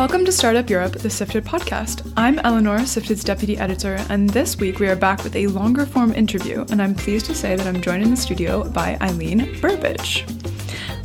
[0.00, 2.10] Welcome to Startup Europe, the Sifted podcast.
[2.16, 6.14] I'm Eleanor, Sifted's deputy editor, and this week we are back with a longer form
[6.14, 10.39] interview, and I'm pleased to say that I'm joined in the studio by Eileen Burbidge.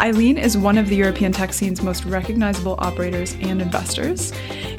[0.01, 4.33] Eileen is one of the European tech scene's most recognizable operators and investors.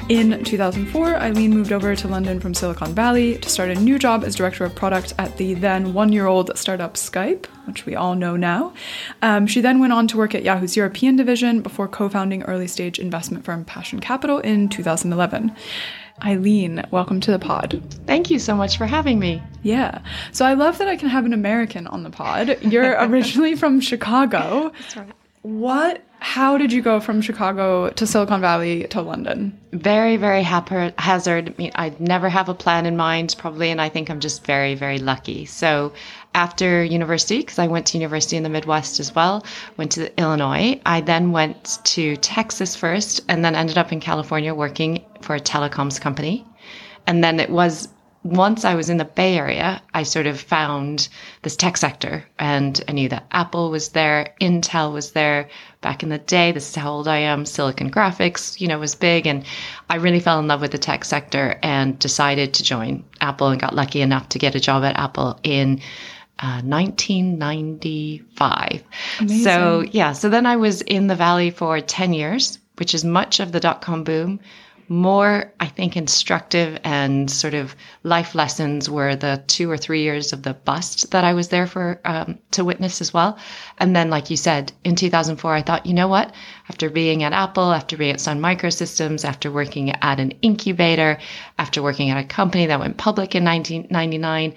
[0.09, 4.23] In 2004, Eileen moved over to London from Silicon Valley to start a new job
[4.23, 8.15] as director of product at the then one year old startup Skype, which we all
[8.15, 8.73] know now.
[9.21, 12.67] Um, she then went on to work at Yahoo's European division before co founding early
[12.67, 15.53] stage investment firm Passion Capital in 2011.
[16.25, 17.81] Eileen, welcome to the pod.
[18.07, 19.41] Thank you so much for having me.
[19.61, 20.01] Yeah.
[20.31, 22.57] So I love that I can have an American on the pod.
[22.61, 24.71] You're originally from Chicago.
[24.79, 25.11] That's right.
[25.43, 29.57] What, how did you go from Chicago to Silicon Valley to London?
[29.71, 31.49] Very, very haphazard.
[31.49, 34.43] I mean, I never have a plan in mind, probably, and I think I'm just
[34.43, 35.45] very, very lucky.
[35.45, 35.93] So
[36.37, 39.43] after university, because I went to university in the Midwest as well,
[39.75, 40.79] went to Illinois.
[40.85, 45.39] I then went to Texas first and then ended up in California working for a
[45.39, 46.45] telecoms company.
[47.07, 47.89] And then it was
[48.23, 51.07] once I was in the Bay Area, I sort of found
[51.41, 55.49] this tech sector and I knew that Apple was there, Intel was there
[55.81, 56.51] back in the day.
[56.51, 57.45] This is how old I am.
[57.45, 59.25] Silicon Graphics, you know, was big.
[59.25, 59.43] And
[59.89, 63.61] I really fell in love with the tech sector and decided to join Apple and
[63.61, 65.79] got lucky enough to get a job at Apple in
[66.39, 68.83] uh, 1995.
[69.19, 69.43] Amazing.
[69.43, 73.39] So, yeah, so then I was in the Valley for 10 years, which is much
[73.39, 74.39] of the dot com boom
[74.89, 80.31] more, I think, instructive and sort of life lessons were the two or three years
[80.31, 83.37] of the bust that I was there for um, to witness as well.
[83.77, 86.33] And then, like you said, in 2004, I thought, you know what?
[86.69, 91.17] After being at Apple, after being at Sun Microsystems, after working at an incubator,
[91.59, 94.53] after working at a company that went public in 1999,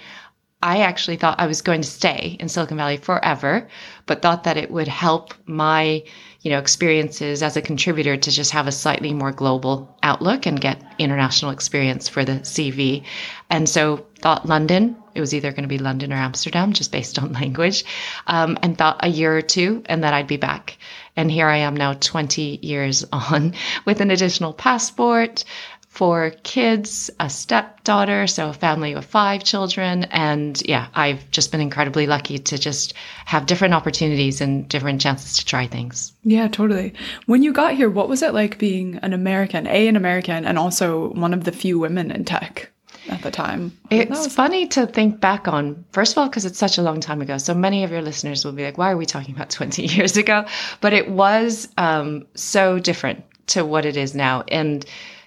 [0.63, 3.67] I actually thought I was going to stay in Silicon Valley forever,
[4.05, 6.03] but thought that it would help my,
[6.43, 10.61] you know, experiences as a contributor to just have a slightly more global outlook and
[10.61, 13.05] get international experience for the CV.
[13.49, 17.19] And so thought London, it was either going to be London or Amsterdam, just based
[17.19, 17.85] on language,
[18.27, 20.77] um, and thought a year or two and that I'd be back.
[21.17, 25.45] And here I am now 20 years on with an additional passport,
[25.91, 30.05] four kids, a stepdaughter, so a family of five children.
[30.05, 32.95] And yeah, I've just been incredibly lucky to just
[33.27, 36.13] have different opportunities and different chances to try things.
[36.23, 36.95] Yeah, totally.
[37.27, 40.59] When you got here, what was it like being an American, A, an American, and
[40.59, 42.71] also one of the few women in tech?
[43.09, 45.85] At the time, it's funny to think back on.
[45.91, 48.45] First of all, because it's such a long time ago, so many of your listeners
[48.45, 50.45] will be like, "Why are we talking about twenty years ago?"
[50.81, 54.85] But it was um, so different to what it is now, and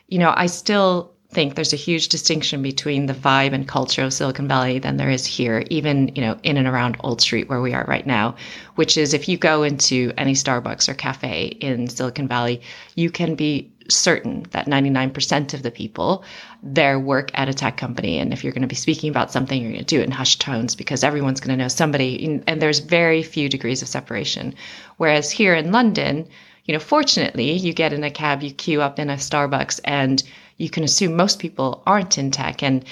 [0.08, 4.14] you know, I still think there's a huge distinction between the vibe and culture of
[4.14, 7.62] Silicon Valley than there is here, even, you know, in and around Old Street where
[7.62, 8.36] we are right now,
[8.76, 12.62] which is if you go into any Starbucks or cafe in Silicon Valley,
[12.96, 16.24] you can be certain that 99% of the people
[16.62, 18.20] there work at a tech company.
[18.20, 20.12] And if you're going to be speaking about something, you're going to do it in
[20.12, 22.42] hushed tones because everyone's going to know somebody.
[22.48, 24.54] And there's very few degrees of separation.
[24.98, 26.28] Whereas here in London,
[26.66, 30.24] you know, fortunately, you get in a cab, you queue up in a Starbucks, and
[30.58, 32.64] you can assume most people aren't in tech.
[32.64, 32.86] And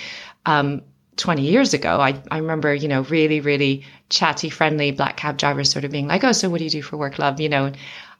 [0.45, 0.81] um,
[1.17, 5.71] 20 years ago, I, I remember, you know, really, really chatty, friendly black cab drivers
[5.71, 7.39] sort of being like, oh, so what do you do for work, love?
[7.39, 7.71] You know,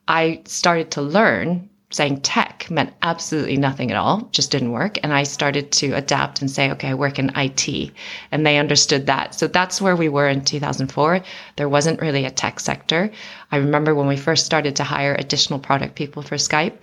[0.08, 4.98] I started to learn saying tech meant absolutely nothing at all, just didn't work.
[5.04, 7.92] And I started to adapt and say, okay, I work in IT.
[8.32, 9.36] And they understood that.
[9.36, 11.22] So that's where we were in 2004.
[11.58, 13.12] There wasn't really a tech sector.
[13.52, 16.78] I remember when we first started to hire additional product people for Skype,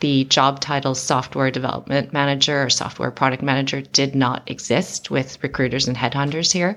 [0.00, 5.88] the job title software development manager or software product manager did not exist with recruiters
[5.88, 6.76] and headhunters here.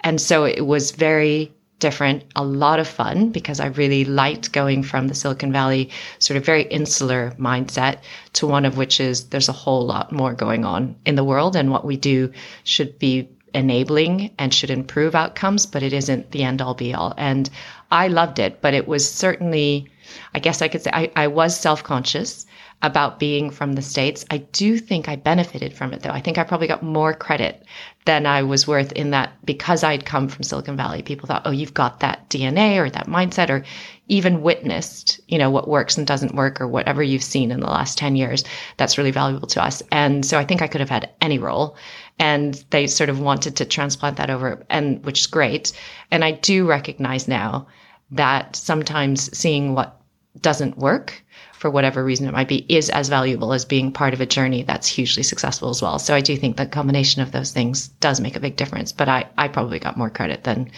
[0.00, 4.82] And so it was very different, a lot of fun because I really liked going
[4.82, 7.98] from the Silicon Valley sort of very insular mindset
[8.34, 11.56] to one of which is there's a whole lot more going on in the world
[11.56, 12.32] and what we do
[12.64, 17.14] should be enabling and should improve outcomes, but it isn't the end all be all.
[17.16, 17.50] And
[17.90, 19.88] I loved it, but it was certainly,
[20.34, 22.46] I guess I could say I, I was self conscious
[22.82, 24.24] about being from the States.
[24.30, 26.10] I do think I benefited from it though.
[26.10, 27.64] I think I probably got more credit
[28.06, 31.50] than I was worth in that because I'd come from Silicon Valley, people thought, oh,
[31.50, 33.62] you've got that DNA or that mindset or
[34.08, 37.66] even witnessed, you know, what works and doesn't work or whatever you've seen in the
[37.66, 38.42] last 10 years.
[38.78, 39.82] That's really valuable to us.
[39.92, 41.76] And so I think I could have had any role
[42.18, 45.72] and they sort of wanted to transplant that over and which is great.
[46.10, 47.66] And I do recognize now
[48.10, 50.00] that sometimes seeing what
[50.40, 51.22] doesn't work
[51.60, 54.62] for whatever reason it might be is as valuable as being part of a journey
[54.62, 55.98] that's hugely successful as well.
[55.98, 58.92] So I do think the combination of those things does make a big difference.
[58.92, 60.70] But I, I probably got more credit than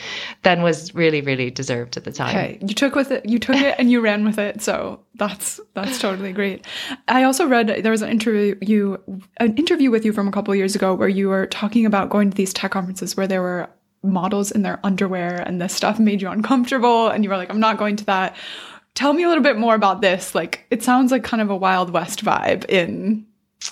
[0.42, 2.36] than was really, really deserved at the time.
[2.36, 2.58] Okay.
[2.60, 4.60] You took with it you took it and you ran with it.
[4.60, 6.66] So that's that's totally great.
[7.06, 9.00] I also read there was an interview you
[9.36, 12.30] an interview with you from a couple years ago where you were talking about going
[12.30, 13.70] to these tech conferences where there were
[14.02, 17.60] models in their underwear and this stuff made you uncomfortable and you were like, I'm
[17.60, 18.34] not going to that
[18.94, 20.34] Tell me a little bit more about this.
[20.34, 23.26] Like, it sounds like kind of a Wild West vibe in.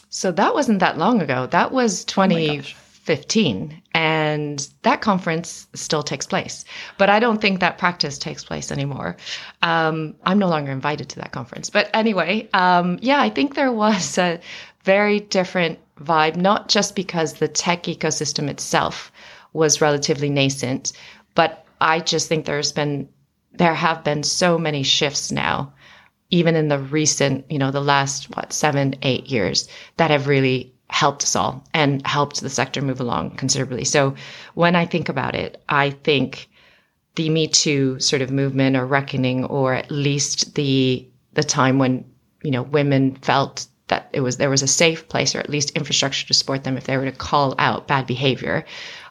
[0.09, 1.47] So that wasn't that long ago.
[1.47, 3.73] That was 2015.
[3.73, 6.65] Oh and that conference still takes place.
[6.97, 9.17] But I don't think that practice takes place anymore.
[9.63, 11.71] Um, I'm no longer invited to that conference.
[11.71, 14.41] But anyway, um, yeah, I think there was a
[14.85, 19.11] very different vibe, not just because the tech ecosystem itself
[19.53, 20.93] was relatively nascent,
[21.35, 23.09] but I just think there's been
[23.53, 25.73] there have been so many shifts now,
[26.31, 30.73] even in the recent, you know, the last, what, seven, eight years that have really
[30.89, 33.85] helped us all and helped the sector move along considerably.
[33.85, 34.15] So
[34.55, 36.49] when I think about it, I think
[37.15, 42.05] the Me Too sort of movement or reckoning, or at least the the time when
[42.43, 45.71] you know women felt that it was there was a safe place or at least
[45.71, 48.65] infrastructure to support them if they were to call out bad behavior,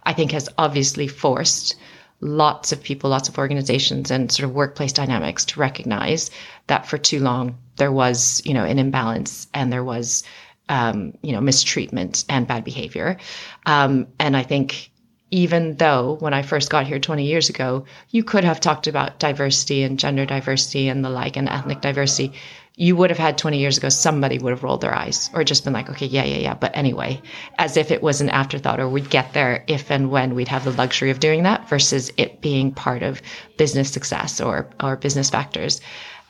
[0.04, 1.76] I think has obviously forced
[2.22, 6.32] lots of people, lots of organizations and sort of workplace dynamics to recognize
[6.68, 10.24] that for too long there was, you know, an imbalance and there was,
[10.68, 13.18] um, you know, mistreatment and bad behavior.
[13.66, 14.92] Um, and I think
[15.32, 19.20] even though when I first got here 20 years ago, you could have talked about
[19.20, 22.34] diversity and gender diversity and the like and ethnic diversity,
[22.80, 25.66] you would have had 20 years ago, somebody would have rolled their eyes or just
[25.66, 26.54] been like, okay, yeah, yeah, yeah.
[26.54, 27.22] But anyway,
[27.58, 30.64] as if it was an afterthought or we'd get there if and when we'd have
[30.64, 33.22] the luxury of doing that versus it being part of
[33.58, 35.82] business success or, or business factors.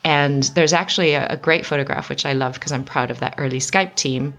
[0.02, 3.36] And there's actually a, a great photograph, which I love because I'm proud of that
[3.38, 4.34] early Skype team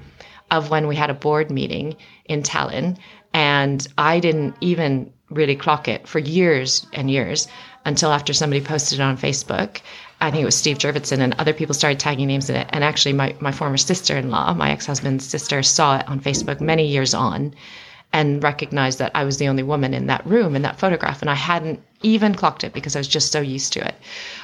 [0.52, 2.98] of when we had a board meeting in Tallinn.
[3.34, 7.48] And I didn't even really clock it for years and years
[7.86, 9.80] until after somebody posted it on Facebook
[10.22, 12.68] I think it was Steve Jurvetson and other people started tagging names in it.
[12.70, 16.20] And actually, my, my former sister in law, my ex husband's sister, saw it on
[16.20, 17.54] Facebook many years on
[18.14, 21.22] and recognized that I was the only woman in that room in that photograph.
[21.22, 23.96] And I hadn't even clocked it because I was just so used to it.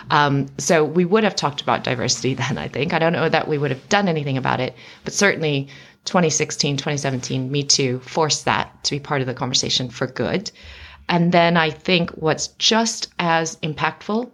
[0.10, 2.94] Um, so we would have talked about diversity then, I think.
[2.94, 5.68] I don't know that we would have done anything about it, but certainly
[6.06, 10.50] 2016, 2017, Me Too forced that to be part of the conversation for good.
[11.10, 14.32] And then I think what's just as impactful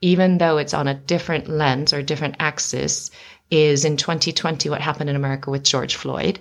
[0.00, 3.10] even though it's on a different lens or different axis,
[3.50, 6.40] is in 2020 what happened in America with George Floyd.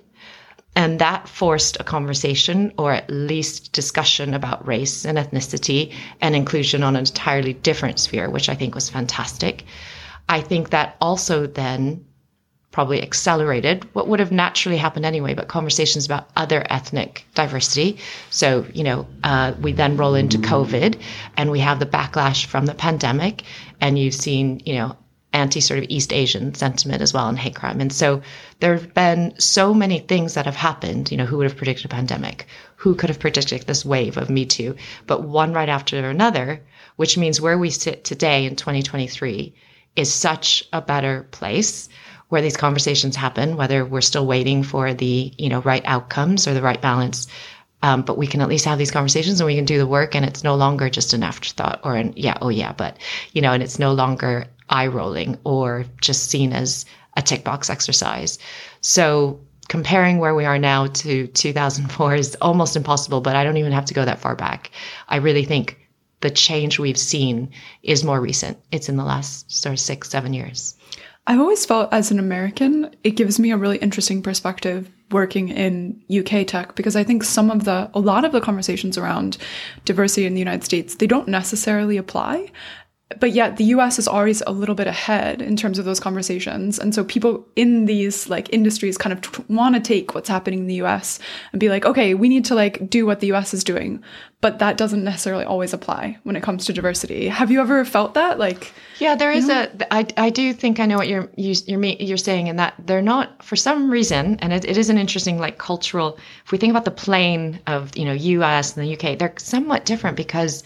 [0.76, 6.82] And that forced a conversation or at least discussion about race and ethnicity and inclusion
[6.82, 9.66] on an entirely different sphere, which I think was fantastic.
[10.30, 12.06] I think that also then
[12.72, 17.98] probably accelerated what would have naturally happened anyway, but conversations about other ethnic diversity.
[18.30, 20.98] So, you know, uh, we then roll into COVID
[21.36, 23.44] and we have the backlash from the pandemic,
[23.82, 24.96] and you've seen, you know,
[25.34, 27.80] anti sort of East Asian sentiment as well and hate crime.
[27.80, 28.22] And so
[28.60, 31.12] there have been so many things that have happened.
[31.12, 32.48] You know, who would have predicted a pandemic?
[32.78, 34.76] Who could have predicted this wave of Me Too?
[35.08, 36.62] But one right after another,
[36.96, 39.54] which means where we sit today in 2023
[39.96, 41.90] is such a better place
[42.32, 46.54] where these conversations happen, whether we're still waiting for the, you know, right outcomes or
[46.54, 47.28] the right balance.
[47.84, 50.16] Um, but we can at least have these conversations and we can do the work
[50.16, 52.98] and it's no longer just an afterthought or an, yeah, oh yeah, but,
[53.34, 56.86] you know, and it's no longer eye rolling or just seen as
[57.18, 58.40] a tick box exercise.
[58.80, 63.74] So comparing where we are now to 2004 is almost impossible, but I don't even
[63.74, 64.72] have to go that far back.
[65.10, 65.86] I really think
[66.22, 67.52] the change we've seen
[67.84, 68.58] is more recent.
[68.72, 70.78] It's in the last sort of six, seven years.
[71.28, 76.02] I've always felt as an American, it gives me a really interesting perspective working in
[76.10, 79.38] UK tech because I think some of the, a lot of the conversations around
[79.86, 82.50] diversity in the United States, they don't necessarily apply
[83.20, 86.80] but yet the US is always a little bit ahead in terms of those conversations.
[86.80, 90.60] And so people in these like industries kind of t- want to take what's happening
[90.60, 91.20] in the US
[91.52, 94.04] and be like, okay, we need to like do what the US is doing.
[94.42, 97.28] But that doesn't necessarily always apply when it comes to diversity.
[97.28, 98.40] Have you ever felt that?
[98.40, 99.68] Like, yeah, there is know?
[99.80, 99.94] a.
[99.94, 103.04] I, I do think I know what you're you, are you're saying, and that they're
[103.04, 106.18] not for some reason, and it, it is an interesting like cultural.
[106.44, 108.76] If we think about the plane of you know U.S.
[108.76, 110.64] and the U.K., they're somewhat different because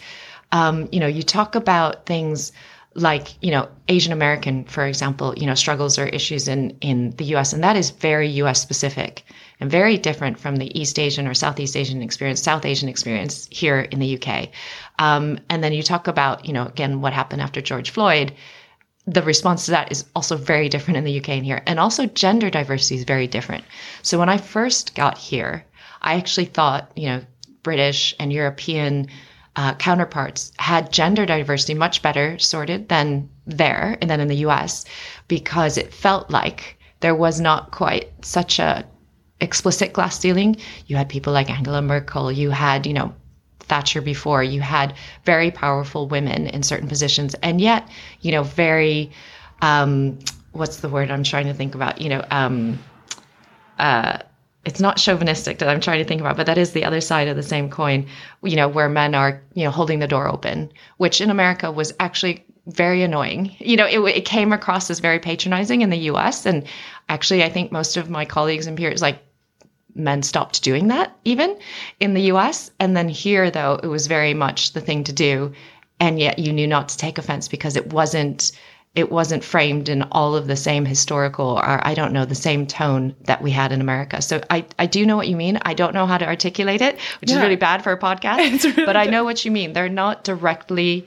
[0.52, 2.52] um, you know, you talk about things
[2.94, 7.26] like you know asian american for example you know struggles or issues in in the
[7.26, 9.22] us and that is very us specific
[9.60, 13.80] and very different from the east asian or southeast asian experience south asian experience here
[13.80, 14.48] in the uk
[14.98, 18.32] um, and then you talk about you know again what happened after george floyd
[19.06, 21.62] the response to that is also very different in the UK and here.
[21.66, 23.64] And also gender diversity is very different.
[24.02, 25.64] So when I first got here,
[26.02, 27.22] I actually thought, you know,
[27.62, 29.08] British and European
[29.56, 34.84] uh, counterparts had gender diversity much better sorted than there and then in the US
[35.28, 38.84] because it felt like there was not quite such a
[39.40, 40.56] explicit glass ceiling.
[40.86, 43.14] You had people like Angela Merkel, you had, you know,
[43.60, 44.94] Thatcher before, you had
[45.24, 47.88] very powerful women in certain positions, and yet,
[48.20, 49.10] you know, very,
[49.60, 50.18] um,
[50.52, 52.00] what's the word I'm trying to think about?
[52.00, 52.78] You know, um,
[53.78, 54.18] uh,
[54.66, 57.28] it's not chauvinistic that I'm trying to think about, but that is the other side
[57.28, 58.04] of the same coin,
[58.42, 61.94] you know, where men are, you know, holding the door open, which in America was
[62.00, 63.54] actually very annoying.
[63.60, 66.44] You know, it, it came across as very patronizing in the US.
[66.44, 66.64] And
[67.08, 69.20] actually, I think most of my colleagues and peers, like,
[69.94, 71.56] men stopped doing that even
[72.00, 72.72] in the US.
[72.80, 75.52] And then here, though, it was very much the thing to do.
[76.00, 78.50] And yet you knew not to take offense because it wasn't
[78.96, 82.66] it wasn't framed in all of the same historical or I don't know the same
[82.66, 84.22] tone that we had in America.
[84.22, 85.58] So I, I do know what you mean.
[85.62, 87.36] I don't know how to articulate it, which yeah.
[87.36, 88.64] is really bad for a podcast.
[88.76, 89.74] Really but I know what you mean.
[89.74, 91.06] They're not directly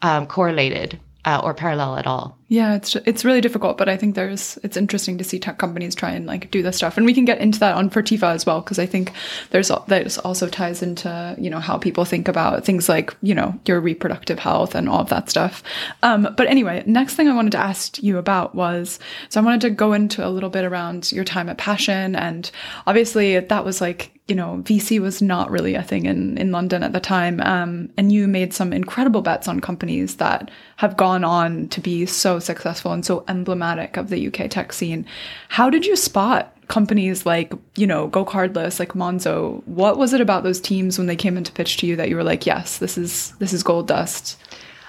[0.00, 2.38] um, correlated uh, or parallel at all.
[2.54, 5.92] Yeah, it's it's really difficult, but I think there's it's interesting to see tech companies
[5.92, 8.46] try and like do this stuff, and we can get into that on Fertifa as
[8.46, 9.10] well because I think
[9.50, 13.58] there's that also ties into you know how people think about things like you know
[13.66, 15.64] your reproductive health and all of that stuff.
[16.04, 19.62] Um, but anyway, next thing I wanted to ask you about was so I wanted
[19.62, 22.48] to go into a little bit around your time at Passion, and
[22.86, 26.82] obviously that was like you know, VC was not really a thing in, in London
[26.82, 27.40] at the time.
[27.42, 32.06] Um, and you made some incredible bets on companies that have gone on to be
[32.06, 35.06] so successful and so emblematic of the UK tech scene.
[35.48, 39.62] How did you spot companies like, you know, GoCardless, like Monzo?
[39.66, 42.08] What was it about those teams when they came in to pitch to you that
[42.08, 44.38] you were like, yes, this is this is gold dust?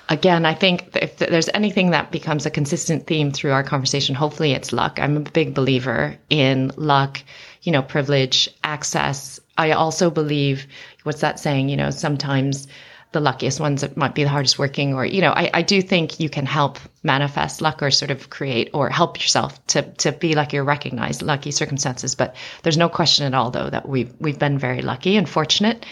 [0.10, 4.52] again, I think if there's anything that becomes a consistent theme through our conversation, hopefully
[4.52, 5.00] it's luck.
[5.00, 7.22] I'm a big believer in luck,
[7.64, 9.40] you know, privilege, access.
[9.58, 10.68] I also believe
[11.04, 11.70] what's that saying?
[11.70, 12.68] You know, sometimes
[13.16, 15.82] the luckiest ones that might be the hardest working, or you know, I, I do
[15.82, 20.12] think you can help manifest luck or sort of create or help yourself to to
[20.12, 22.14] be like you're recognized lucky circumstances.
[22.14, 25.86] But there's no question at all though that we've we've been very lucky and fortunate.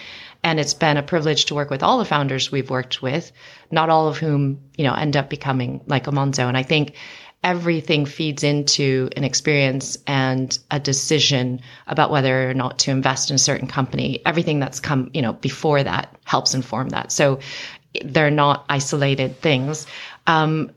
[0.46, 3.32] And it's been a privilege to work with all the founders we've worked with,
[3.72, 6.50] not all of whom, you know, end up becoming like a Monzo.
[6.50, 6.96] And I think
[7.44, 13.36] everything feeds into an experience and a decision about whether or not to invest in
[13.36, 14.22] a certain company.
[14.26, 17.12] Everything that's come, you know, before that helps inform that.
[17.12, 17.40] So
[18.04, 19.86] they're not isolated things.
[20.26, 20.72] Um,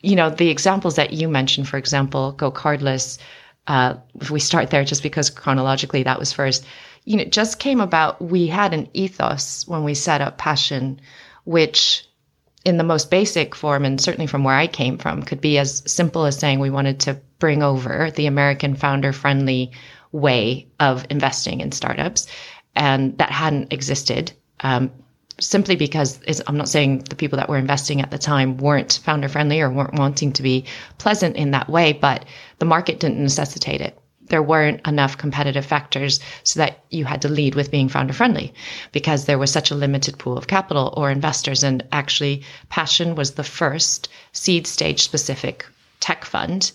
[0.00, 3.18] you know, the examples that you mentioned, for example, GoCardless,
[3.66, 6.64] uh, if we start there just because chronologically that was first,
[7.04, 8.20] you know, just came about.
[8.22, 11.00] We had an ethos when we set up Passion,
[11.44, 12.06] which
[12.66, 15.84] in the most basic form, and certainly from where I came from, could be as
[15.86, 19.70] simple as saying we wanted to bring over the American founder friendly
[20.10, 22.26] way of investing in startups.
[22.74, 24.90] And that hadn't existed um,
[25.38, 26.18] simply because
[26.48, 29.70] I'm not saying the people that were investing at the time weren't founder friendly or
[29.70, 30.64] weren't wanting to be
[30.98, 32.24] pleasant in that way, but
[32.58, 33.96] the market didn't necessitate it
[34.28, 38.52] there weren't enough competitive factors so that you had to lead with being founder friendly
[38.92, 41.62] because there was such a limited pool of capital or investors.
[41.62, 45.66] And actually, Passion was the first seed stage specific
[46.00, 46.72] tech fund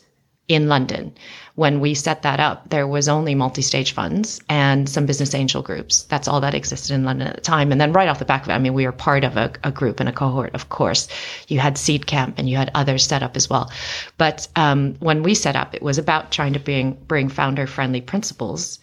[0.47, 1.13] in London.
[1.55, 6.03] When we set that up, there was only multi-stage funds and some business angel groups.
[6.03, 7.71] That's all that existed in London at the time.
[7.71, 9.51] And then right off the back of it, I mean, we were part of a,
[9.63, 11.07] a group and a cohort, of course.
[11.47, 13.71] You had Seedcamp and you had others set up as well.
[14.17, 18.79] But um, when we set up, it was about trying to bring bring founder-friendly principles.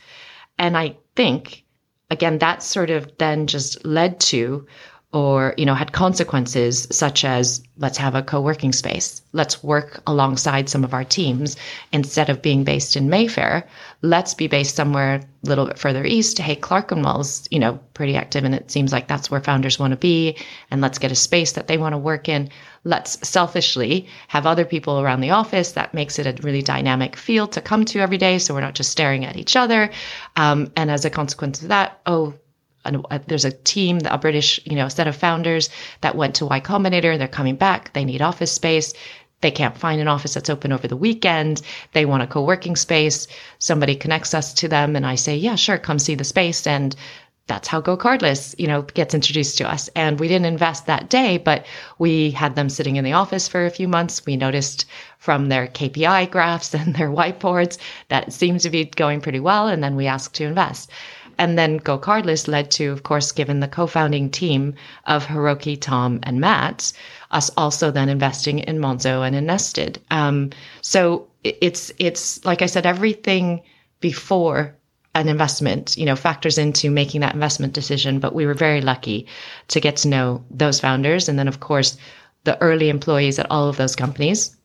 [0.58, 1.64] And I think,
[2.10, 4.66] again, that sort of then just led to
[5.12, 10.68] or you know had consequences such as let's have a co-working space let's work alongside
[10.68, 11.56] some of our teams
[11.92, 13.66] instead of being based in mayfair
[14.02, 16.38] let's be based somewhere a little bit further east.
[16.38, 19.96] Hey clerkenwell's you know pretty active and it seems like that's where founders want to
[19.96, 20.36] be
[20.70, 22.48] and let's get a space that they want to work in.
[22.84, 25.72] Let's selfishly have other people around the office.
[25.72, 28.74] That makes it a really dynamic feel to come to every day so we're not
[28.74, 29.90] just staring at each other.
[30.36, 32.34] Um, and as a consequence of that oh
[32.84, 35.70] a, there's a team, a British, you know, set of founders
[36.00, 37.18] that went to Y Combinator.
[37.18, 37.92] They're coming back.
[37.92, 38.92] They need office space.
[39.40, 41.62] They can't find an office that's open over the weekend.
[41.92, 43.28] They want a co-working space.
[43.60, 46.96] Somebody connects us to them, and I say, "Yeah, sure, come see the space." And
[47.48, 49.88] that's how GoCardless, you know, gets introduced to us.
[49.96, 51.64] And we didn't invest that day, but
[51.98, 54.24] we had them sitting in the office for a few months.
[54.26, 54.84] We noticed
[55.18, 59.66] from their KPI graphs and their whiteboards that it seemed to be going pretty well.
[59.66, 60.90] And then we asked to invest.
[61.38, 64.74] And then GoCardless led to, of course, given the co-founding team
[65.06, 66.92] of Hiroki, Tom, and Matt,
[67.30, 70.00] us also then investing in Monzo and in Nested.
[70.10, 70.50] Um,
[70.82, 73.62] so it's it's like I said, everything
[74.00, 74.74] before
[75.14, 78.18] an investment, you know, factors into making that investment decision.
[78.18, 79.26] But we were very lucky
[79.68, 81.28] to get to know those founders.
[81.28, 81.96] And then, of course,
[82.44, 84.56] the early employees at all of those companies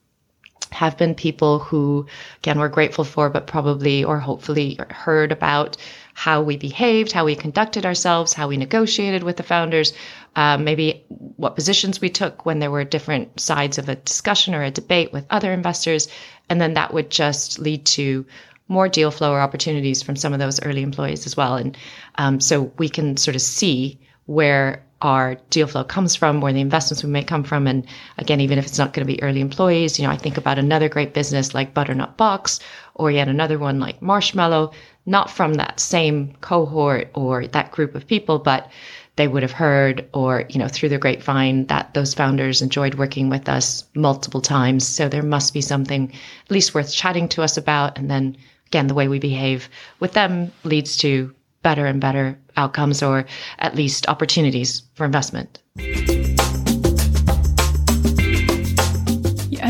[0.72, 2.06] have been people who,
[2.38, 5.78] again, we're grateful for, but probably or hopefully heard about
[6.14, 9.94] how we behaved, how we conducted ourselves, how we negotiated with the founders,
[10.36, 14.64] um, maybe what positions we took when there were different sides of a discussion or
[14.64, 16.08] a debate with other investors.
[16.50, 18.26] And then that would just lead to
[18.68, 21.56] more deal flow or opportunities from some of those early employees as well.
[21.56, 21.78] And
[22.16, 26.62] um, so we can sort of see where our deal flow comes from, where the
[26.62, 27.68] investments we may come from.
[27.68, 27.86] And
[28.18, 30.58] again, even if it's not going to be early employees, you know, I think about
[30.58, 32.60] another great business like Butternut Box
[32.96, 34.72] or yet another one like Marshmallow,
[35.06, 38.72] not from that same cohort or that group of people, but
[39.16, 43.30] they would have heard or, you know, through the grapevine that those founders enjoyed working
[43.30, 44.88] with us multiple times.
[44.88, 46.12] So there must be something
[46.46, 48.00] at least worth chatting to us about.
[48.00, 49.70] And then again, the way we behave
[50.00, 53.26] with them leads to better and better outcomes or
[53.60, 55.60] at least opportunities for investment.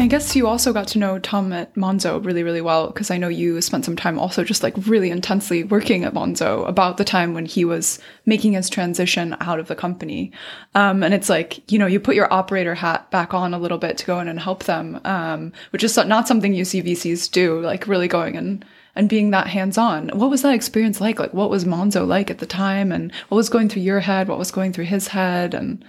[0.03, 3.17] I guess you also got to know Tom at Monzo really, really well because I
[3.17, 7.05] know you spent some time also just like really intensely working at Monzo about the
[7.05, 10.31] time when he was making his transition out of the company.
[10.75, 13.77] Um, and it's like, you know, you put your operator hat back on a little
[13.77, 17.31] bit to go in and help them, um, which is not something you see VCs
[17.31, 20.09] do, like really going and and being that hands on.
[20.09, 21.19] What was that experience like?
[21.19, 22.91] Like, what was Monzo like at the time?
[22.91, 24.27] And what was going through your head?
[24.27, 25.53] What was going through his head?
[25.53, 25.83] And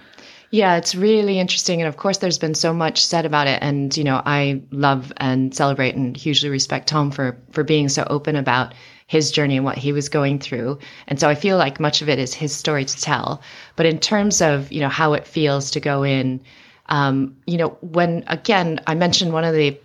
[0.51, 1.81] yeah, it's really interesting.
[1.81, 3.59] And of course, there's been so much said about it.
[3.61, 8.07] And, you know, I love and celebrate and hugely respect Tom for, for being so
[8.09, 8.73] open about
[9.07, 10.79] his journey and what he was going through.
[11.07, 13.41] And so I feel like much of it is his story to tell.
[13.75, 16.41] But in terms of, you know, how it feels to go in,
[16.87, 19.77] um, you know, when again, I mentioned one of the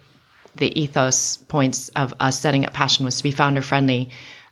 [0.56, 4.10] the ethos points of us setting up Passion was to be founder friendly.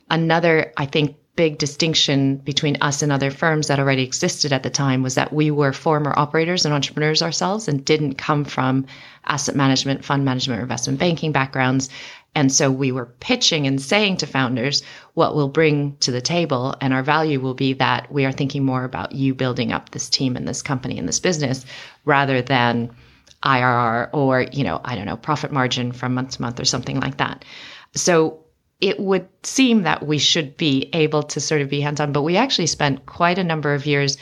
[0.09, 4.69] Another, I think, big distinction between us and other firms that already existed at the
[4.69, 8.85] time was that we were former operators and entrepreneurs ourselves and didn't come from
[9.25, 11.89] asset management, fund management, investment banking backgrounds.
[12.35, 16.75] And so we were pitching and saying to founders what we'll bring to the table.
[16.81, 20.09] And our value will be that we are thinking more about you building up this
[20.09, 21.65] team and this company and this business
[22.03, 22.89] rather than
[23.43, 26.99] IRR or, you know, I don't know, profit margin from month to month or something
[26.99, 27.45] like that.
[27.95, 28.39] So
[28.81, 32.23] it would seem that we should be able to sort of be hands on, but
[32.23, 34.17] we actually spent quite a number of years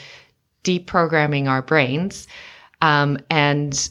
[0.64, 2.26] deprogramming our brains
[2.80, 3.88] um, and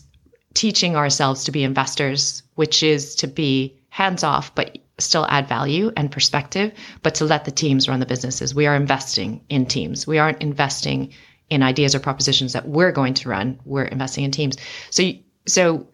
[0.53, 5.91] teaching ourselves to be investors, which is to be hands off, but still add value
[5.95, 6.71] and perspective,
[7.03, 8.55] but to let the teams run the businesses.
[8.55, 10.07] We are investing in teams.
[10.07, 11.13] We aren't investing
[11.49, 13.60] in ideas or propositions that we're going to run.
[13.65, 14.57] We're investing in teams.
[14.89, 15.12] So,
[15.45, 15.88] so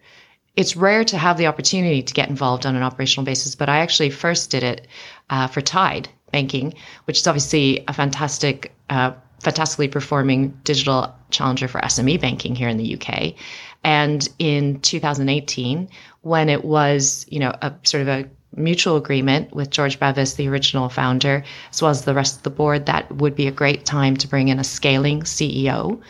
[0.56, 3.78] it's rare to have the opportunity to get involved on an operational basis, but I
[3.78, 4.86] actually first did it
[5.30, 11.80] uh, for Tide Banking, which is obviously a fantastic, uh, fantastically performing digital challenger for
[11.80, 13.34] SME banking here in the UK.
[13.82, 15.88] And in 2018,
[16.22, 20.48] when it was, you know, a sort of a mutual agreement with George Bevis, the
[20.48, 23.84] original founder, as well as the rest of the board, that would be a great
[23.84, 26.00] time to bring in a scaling CEO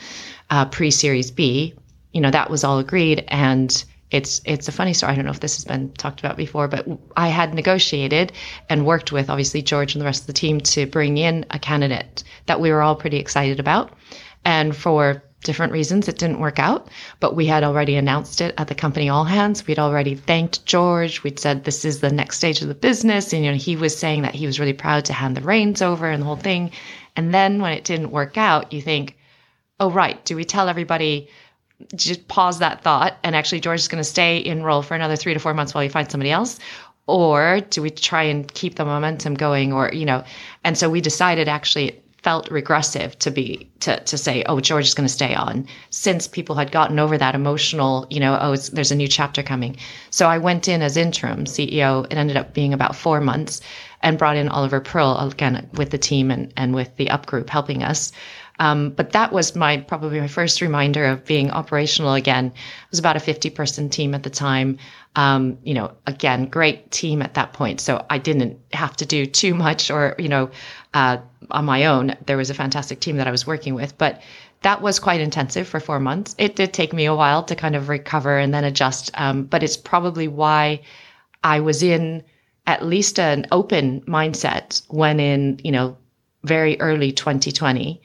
[0.50, 1.74] uh, pre Series B.
[2.12, 3.24] You know, that was all agreed.
[3.28, 5.12] And it's it's a funny story.
[5.12, 8.32] I don't know if this has been talked about before, but I had negotiated
[8.68, 11.58] and worked with obviously George and the rest of the team to bring in a
[11.58, 13.92] candidate that we were all pretty excited about.
[14.44, 16.88] And for different reasons it didn't work out,
[17.20, 19.66] but we had already announced it at the company all hands.
[19.66, 21.22] We'd already thanked George.
[21.22, 23.32] We'd said this is the next stage of the business.
[23.32, 25.80] And you know, he was saying that he was really proud to hand the reins
[25.80, 26.72] over and the whole thing.
[27.14, 29.16] And then when it didn't work out, you think,
[29.78, 31.28] oh right, do we tell everybody
[31.94, 35.16] just pause that thought and actually George is going to stay in role for another
[35.16, 36.58] three to four months while you find somebody else?
[37.06, 39.72] Or do we try and keep the momentum going?
[39.72, 40.24] Or, you know,
[40.64, 44.94] and so we decided actually felt regressive to be, to, to say, oh, George is
[44.94, 48.90] going to stay on since people had gotten over that emotional, you know, oh, there's
[48.90, 49.76] a new chapter coming.
[50.08, 52.06] So I went in as interim CEO.
[52.06, 53.60] It ended up being about four months
[54.00, 57.50] and brought in Oliver Prill again with the team and, and with the up group
[57.50, 58.10] helping us.
[58.58, 62.46] Um, but that was my probably my first reminder of being operational again.
[62.46, 64.78] It was about a 50 person team at the time.
[65.16, 67.80] Um, you know, again, great team at that point.
[67.80, 70.50] So I didn't have to do too much or, you know,
[70.92, 71.18] uh,
[71.50, 72.16] on my own.
[72.26, 74.22] There was a fantastic team that I was working with, but
[74.62, 76.34] that was quite intensive for four months.
[76.38, 79.10] It did take me a while to kind of recover and then adjust.
[79.14, 80.80] Um, but it's probably why
[81.42, 82.22] I was in
[82.66, 85.96] at least an open mindset when in, you know,
[86.44, 88.00] very early 2020,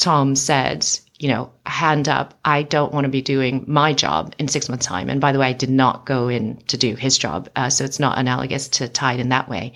[0.00, 0.86] Tom said,
[1.18, 4.86] you know, hand up, I don't want to be doing my job in six months'
[4.86, 5.10] time.
[5.10, 7.50] And by the way, I did not go in to do his job.
[7.54, 9.74] Uh, so it's not analogous to Tide in that way.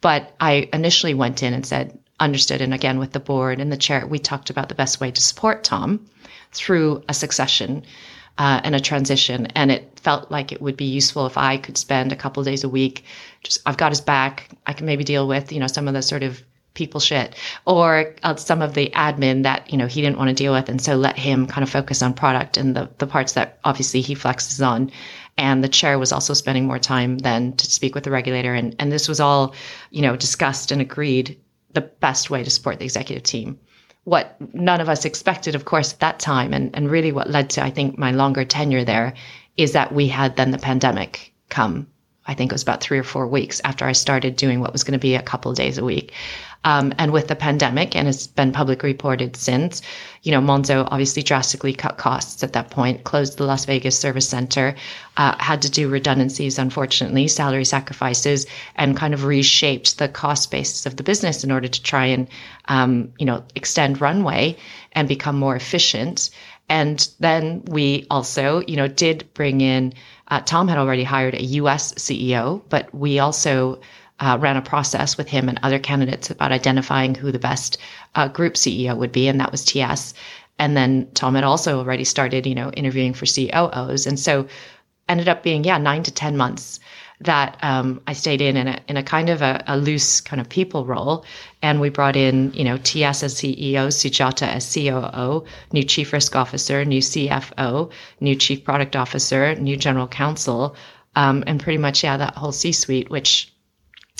[0.00, 2.62] But I initially went in and said, understood.
[2.62, 5.20] And again, with the board and the chair, we talked about the best way to
[5.20, 6.06] support Tom
[6.52, 7.84] through a succession
[8.38, 9.46] uh, and a transition.
[9.54, 12.64] And it felt like it would be useful if I could spend a couple days
[12.64, 13.04] a week.
[13.42, 14.48] Just I've got his back.
[14.66, 16.42] I can maybe deal with you know some of the sort of
[16.76, 17.34] people shit
[17.64, 20.68] or uh, some of the admin that you know he didn't want to deal with
[20.68, 24.00] and so let him kind of focus on product and the, the parts that obviously
[24.00, 24.90] he flexes on
[25.38, 28.76] and the chair was also spending more time than to speak with the regulator and,
[28.78, 29.54] and this was all
[29.90, 31.40] you know discussed and agreed
[31.72, 33.58] the best way to support the executive team
[34.04, 37.50] what none of us expected, of course, at that time, and, and really what led
[37.50, 39.14] to, I think, my longer tenure there
[39.56, 41.88] is that we had then the pandemic come.
[42.26, 44.84] I think it was about three or four weeks after I started doing what was
[44.84, 46.12] going to be a couple days a week.
[46.64, 49.82] Um, and with the pandemic, and it's been publicly reported since,
[50.24, 54.28] you know, Monzo obviously drastically cut costs at that point, closed the Las Vegas service
[54.28, 54.74] center,
[55.16, 60.86] uh, had to do redundancies, unfortunately, salary sacrifices, and kind of reshaped the cost basis
[60.86, 62.26] of the business in order to try and,
[62.66, 64.56] um, you know, extend runway
[64.90, 66.30] and become more efficient.
[66.68, 69.94] And then we also, you know, did bring in,
[70.28, 73.80] uh, Tom had already hired a US CEO, but we also
[74.20, 77.78] uh, ran a process with him and other candidates about identifying who the best
[78.14, 80.14] uh, group CEO would be, and that was TS.
[80.58, 84.46] And then Tom had also already started, you know, interviewing for COOs, and so
[85.08, 86.80] ended up being yeah nine to ten months
[87.20, 90.40] that um, I stayed in in a, in a kind of a, a, loose kind
[90.40, 91.24] of people role.
[91.62, 96.36] And we brought in, you know, TS as CEO, Sujata as COO, new chief risk
[96.36, 100.76] officer, new CFO, new chief product officer, new general counsel,
[101.14, 103.52] um, and pretty much, yeah, that whole C suite, which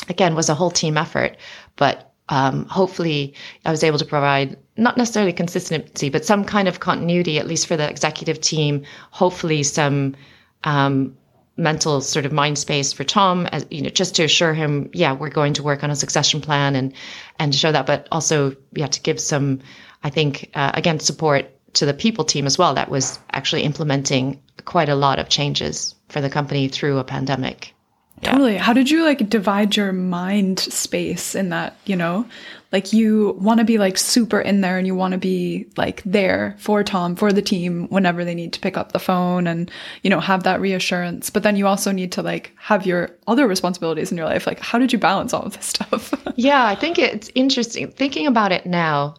[0.09, 1.37] again was a whole team effort,
[1.77, 6.81] but um, hopefully I was able to provide not necessarily consistency, but some kind of
[6.81, 8.85] continuity, at least for the executive team.
[9.13, 10.17] Hopefully, some
[10.65, 11.17] um,
[11.57, 15.12] mental sort of mind space for Tom, as you know, just to assure him, yeah,
[15.12, 16.92] we're going to work on a succession plan and
[17.38, 19.61] and show that, but also yeah, to give some,
[20.03, 22.75] I think, uh, again, support to the people team as well.
[22.75, 27.75] That was actually implementing quite a lot of changes for the company through a pandemic.
[28.23, 28.57] Totally.
[28.57, 32.27] How did you like divide your mind space in that, you know?
[32.72, 36.02] Like you want to be like super in there and you want to be like
[36.05, 39.70] there for Tom, for the team whenever they need to pick up the phone and,
[40.02, 41.31] you know, have that reassurance.
[41.31, 44.46] But then you also need to like have your other responsibilities in your life.
[44.46, 46.12] Like how did you balance all of this stuff?
[46.37, 49.14] yeah, I think it's interesting thinking about it now.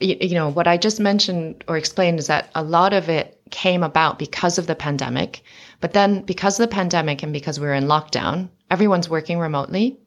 [0.00, 3.40] You, you know, what I just mentioned or explained is that a lot of it
[3.50, 5.42] came about because of the pandemic
[5.84, 9.98] but then because of the pandemic and because we were in lockdown, everyone's working remotely.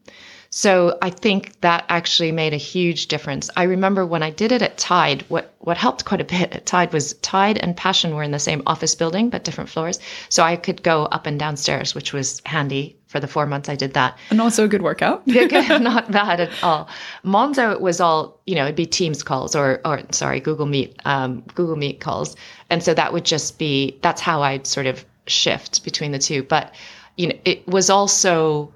[0.50, 3.50] So I think that actually made a huge difference.
[3.56, 6.66] I remember when I did it at Tide, what, what helped quite a bit at
[6.66, 10.00] Tide was Tide and Passion were in the same office building, but different floors.
[10.30, 13.76] So I could go up and downstairs, which was handy for the four months I
[13.76, 14.18] did that.
[14.30, 15.24] And also a good workout.
[15.26, 16.90] yeah, not bad at all.
[17.24, 21.00] Monzo it was all, you know, it'd be Teams calls or, or sorry, Google Meet,
[21.06, 22.36] um, Google Meet calls.
[22.70, 26.44] And so that would just be, that's how I'd sort of shift between the two.
[26.44, 26.74] But
[27.18, 28.72] you know, it was also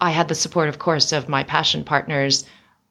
[0.00, 2.44] I had the support, of course, of my passion partners.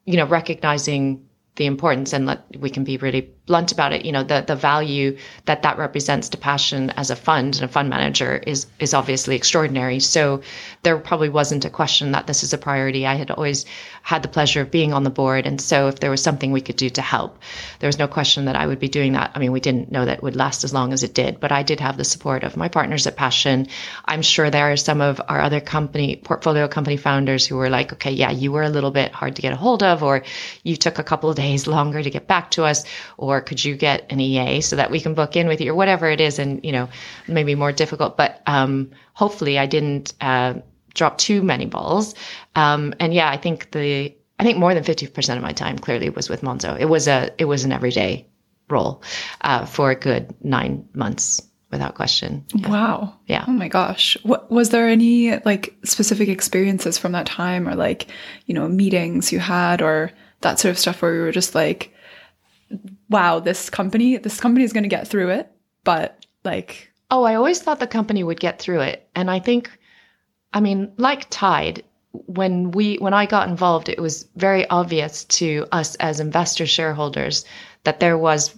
[0.06, 4.12] You know, recognizing the importance and let we can be really blunt about it you
[4.12, 7.90] know the the value that that represents to passion as a fund and a fund
[7.90, 10.00] manager is is obviously extraordinary.
[10.00, 10.42] So
[10.84, 13.06] there probably wasn't a question that this is a priority.
[13.06, 13.66] I had always
[14.04, 15.46] had the pleasure of being on the board.
[15.46, 17.40] And so if there was something we could do to help
[17.80, 19.32] there was no question that i would be doing that.
[19.36, 21.52] I mean we didn't know that it would last as long as it did but
[21.52, 23.68] i did have the support of my partners at passion.
[24.06, 27.94] I'm sure there are some of our other company portfolio company founders who were like
[27.94, 30.24] okay yeah you were a little bit hard to get a hold of or
[30.64, 32.86] you took a couple of days longer to get back to us
[33.18, 35.72] or or could you get an EA so that we can book in with you
[35.72, 36.88] or whatever it is and you know
[37.28, 40.56] maybe more difficult but um, hopefully I didn't uh,
[40.94, 42.16] drop too many balls
[42.56, 46.10] um, and yeah I think the I think more than 50% of my time clearly
[46.10, 48.28] was with Monzo it was a it was an everyday
[48.70, 49.04] role
[49.42, 52.46] uh, for a good nine months without question.
[52.54, 52.70] Yeah.
[52.70, 53.14] Wow.
[53.28, 53.46] Yeah.
[53.48, 54.18] Oh my gosh.
[54.24, 58.08] What was there any like specific experiences from that time or like,
[58.46, 61.94] you know, meetings you had or that sort of stuff where you were just like,
[63.10, 65.52] wow, this company, this company is going to get through it.
[65.84, 69.08] But like, oh, I always thought the company would get through it.
[69.16, 69.70] And I think,
[70.54, 75.68] I mean, like Tide, when we when I got involved, it was very obvious to
[75.72, 77.46] us as investor shareholders
[77.84, 78.58] that there was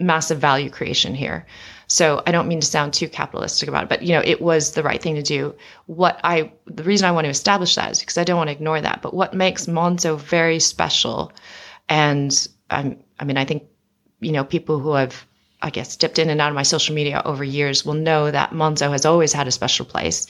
[0.00, 1.46] massive value creation here.
[1.86, 4.72] So I don't mean to sound too capitalistic about it, but you know, it was
[4.72, 5.54] the right thing to do.
[5.86, 8.52] What I the reason I want to establish that is because I don't want to
[8.56, 9.02] ignore that.
[9.02, 11.30] But what makes Monzo very special
[11.88, 13.64] And I'm, I mean, I think,
[14.20, 15.26] you know, people who have,
[15.62, 18.50] I guess, dipped in and out of my social media over years will know that
[18.50, 20.26] Monzo has always had a special place,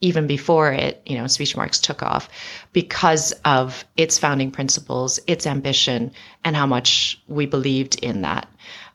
[0.00, 2.28] even before it, you know, speech marks took off,
[2.72, 6.12] because of its founding principles, its ambition,
[6.44, 8.48] and how much we believed in that.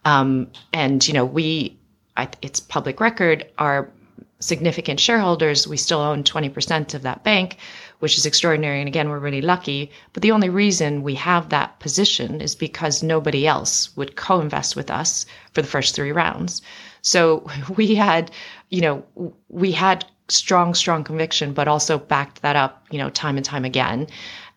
[0.05, 1.77] Um, and, you know, we,
[2.17, 3.89] I, it's public record, our
[4.39, 7.57] significant shareholders, we still own 20% of that bank,
[8.03, 8.81] which is extraordinary.
[8.81, 9.89] And again, we're really lucky.
[10.11, 14.75] But the only reason we have that position is because nobody else would co invest
[14.75, 16.61] with us for the first three rounds.
[17.01, 18.29] So we had,
[18.69, 23.37] you know, we had strong, strong conviction, but also backed that up, you know, time
[23.37, 24.07] and time again.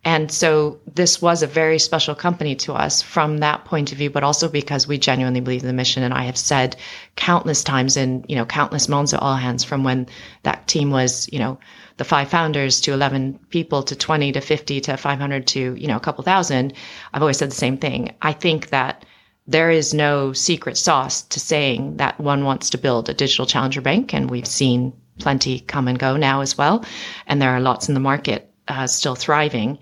[0.04, 4.10] And so this was a very special company to us from that point of view,
[4.10, 6.02] but also because we genuinely believe in the mission.
[6.02, 6.74] And I have said
[7.14, 10.08] countless times in, you know, countless moments at all hands from when
[10.42, 11.58] that team was, you know,
[11.96, 15.96] the five founders to 11 people to 20 to 50 to 500 to, you know,
[15.96, 16.72] a couple thousand.
[17.14, 18.14] I've always said the same thing.
[18.22, 19.04] I think that
[19.46, 23.80] there is no secret sauce to saying that one wants to build a digital challenger
[23.80, 24.12] bank.
[24.12, 26.84] And we've seen plenty come and go now as well.
[27.26, 29.78] And there are lots in the market uh, still thriving.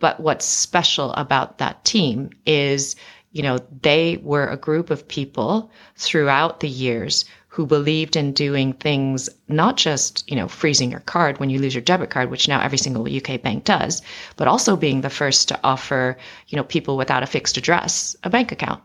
[0.00, 2.96] But what's special about that team is,
[3.32, 7.24] you know, they were a group of people throughout the years
[7.54, 11.72] who believed in doing things, not just, you know, freezing your card when you lose
[11.72, 14.02] your debit card, which now every single UK bank does,
[14.34, 18.28] but also being the first to offer, you know, people without a fixed address a
[18.28, 18.82] bank account.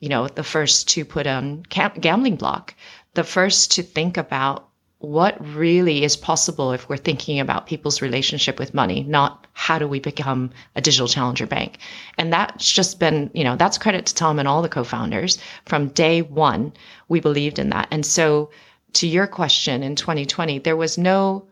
[0.00, 2.74] You know, the first to put on gambling block,
[3.14, 4.68] the first to think about
[5.00, 9.88] what really is possible if we're thinking about people's relationship with money, not how do
[9.88, 11.78] we become a digital challenger bank.
[12.18, 15.38] And that's just been, you know, that's credit to Tom and all the co-founders.
[15.64, 16.74] From day one,
[17.08, 17.88] we believed in that.
[17.90, 18.50] And so
[18.94, 21.46] to your question in 2020, there was no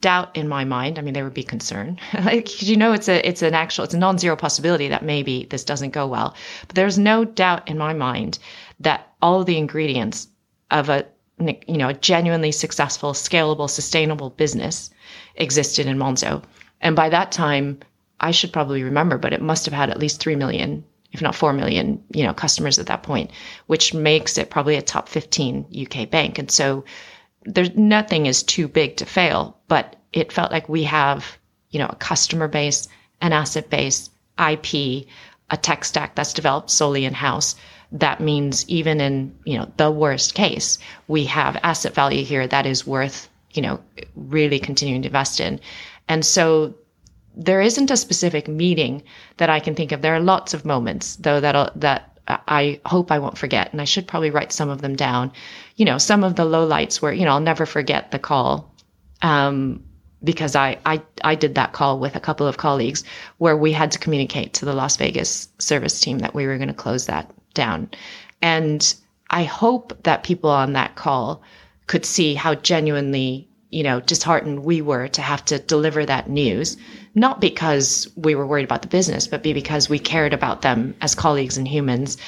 [0.00, 0.96] doubt in my mind.
[0.96, 1.98] I mean, there would be concern.
[2.24, 5.64] like, you know, it's a, it's an actual, it's a non-zero possibility that maybe this
[5.64, 6.36] doesn't go well.
[6.68, 8.38] But there's no doubt in my mind
[8.78, 10.28] that all the ingredients
[10.70, 11.04] of a
[11.48, 14.90] you know, a genuinely successful, scalable, sustainable business
[15.36, 16.42] existed in Monzo.
[16.80, 17.80] And by that time,
[18.20, 21.34] I should probably remember, but it must have had at least 3 million, if not
[21.34, 23.30] 4 million, you know, customers at that point,
[23.66, 26.38] which makes it probably a top 15 UK bank.
[26.38, 26.84] And so
[27.44, 31.38] there's nothing is too big to fail, but it felt like we have,
[31.70, 32.88] you know, a customer base,
[33.20, 35.06] an asset base, IP,
[35.50, 37.56] a tech stack that's developed solely in house
[37.92, 40.78] that means even in you know the worst case
[41.08, 43.78] we have asset value here that is worth you know
[44.16, 45.60] really continuing to invest in
[46.08, 46.74] and so
[47.36, 49.02] there isn't a specific meeting
[49.36, 53.10] that i can think of there are lots of moments though that that I hope
[53.10, 55.32] I won't forget, and I should probably write some of them down.
[55.74, 58.72] You know, some of the low lights where you know I'll never forget the call,
[59.22, 59.82] um,
[60.22, 63.02] because I, I I did that call with a couple of colleagues
[63.38, 66.68] where we had to communicate to the Las Vegas service team that we were going
[66.68, 67.90] to close that down.
[68.40, 68.94] And
[69.30, 71.42] I hope that people on that call
[71.86, 76.76] could see how genuinely, you know, disheartened we were to have to deliver that news,
[77.14, 81.14] not because we were worried about the business, but because we cared about them as
[81.14, 82.18] colleagues and humans.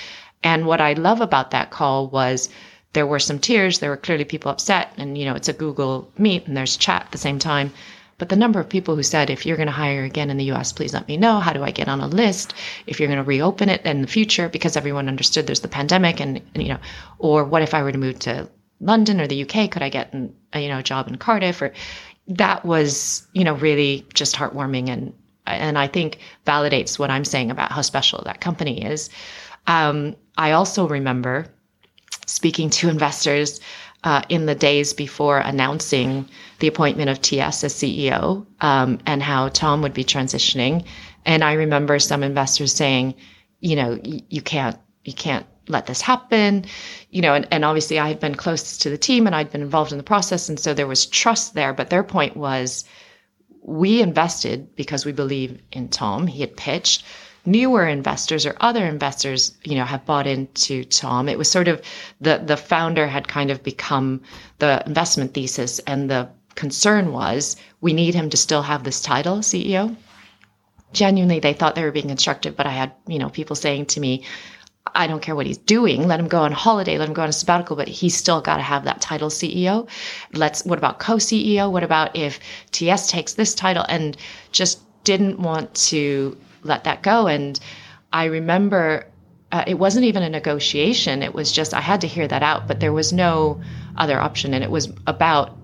[0.42, 2.48] And what I love about that call was
[2.92, 3.78] there were some tears.
[3.78, 4.92] There were clearly people upset.
[4.96, 7.72] And, you know, it's a Google Meet and there's chat at the same time.
[8.18, 10.52] But the number of people who said, if you're going to hire again in the
[10.52, 11.40] US, please let me know.
[11.40, 12.54] How do I get on a list?
[12.86, 16.20] If you're going to reopen it in the future, because everyone understood there's the pandemic
[16.20, 16.78] and, and you know,
[17.18, 18.48] or what if I were to move to
[18.80, 19.70] London or the UK?
[19.70, 21.60] Could I get an, a, you know, a job in Cardiff?
[21.60, 21.72] Or
[22.28, 25.12] that was, you know, really just heartwarming and,
[25.46, 29.10] and I think validates what I'm saying about how special that company is.
[29.66, 31.46] Um, I also remember
[32.26, 33.60] speaking to investors
[34.04, 36.28] uh, in the days before announcing
[36.60, 40.84] the appointment of TS as CEO um, and how Tom would be transitioning.
[41.24, 43.14] And I remember some investors saying,
[43.60, 46.66] you know, you can't, you can't let this happen,
[47.10, 49.62] you know, and, and obviously I had been closest to the team and I'd been
[49.62, 50.50] involved in the process.
[50.50, 51.72] And so there was trust there.
[51.72, 52.84] But their point was,
[53.62, 56.26] we invested because we believe in Tom.
[56.26, 57.04] He had pitched
[57.46, 61.28] newer investors or other investors, you know, have bought into Tom.
[61.28, 61.82] It was sort of
[62.20, 64.22] the the founder had kind of become
[64.58, 69.38] the investment thesis, and the concern was we need him to still have this title,
[69.38, 69.96] CEO.
[70.92, 74.00] Genuinely, they thought they were being constructive, but I had you know people saying to
[74.00, 74.24] me.
[74.94, 76.06] I don't care what he's doing.
[76.06, 76.98] Let him go on holiday.
[76.98, 79.88] Let him go on a sabbatical, but he's still got to have that title CEO.
[80.34, 81.72] Let's, what about co-CEO?
[81.72, 82.38] What about if
[82.70, 84.14] TS takes this title and
[84.52, 87.26] just didn't want to let that go.
[87.26, 87.58] And
[88.12, 89.06] I remember
[89.52, 91.22] uh, it wasn't even a negotiation.
[91.22, 93.60] It was just, I had to hear that out, but there was no
[93.96, 94.52] other option.
[94.52, 95.56] And it was about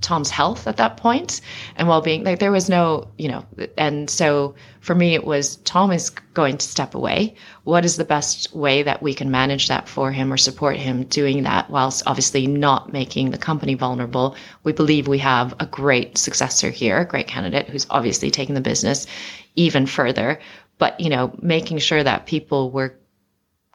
[0.00, 1.40] Tom's health at that point
[1.76, 2.24] and well-being.
[2.24, 3.44] Like there was no, you know,
[3.76, 7.34] and so for me it was Tom is going to step away.
[7.64, 11.04] What is the best way that we can manage that for him or support him
[11.04, 14.36] doing that whilst obviously not making the company vulnerable?
[14.62, 18.60] We believe we have a great successor here, a great candidate who's obviously taking the
[18.60, 19.06] business
[19.56, 20.40] even further,
[20.78, 22.94] but you know, making sure that people were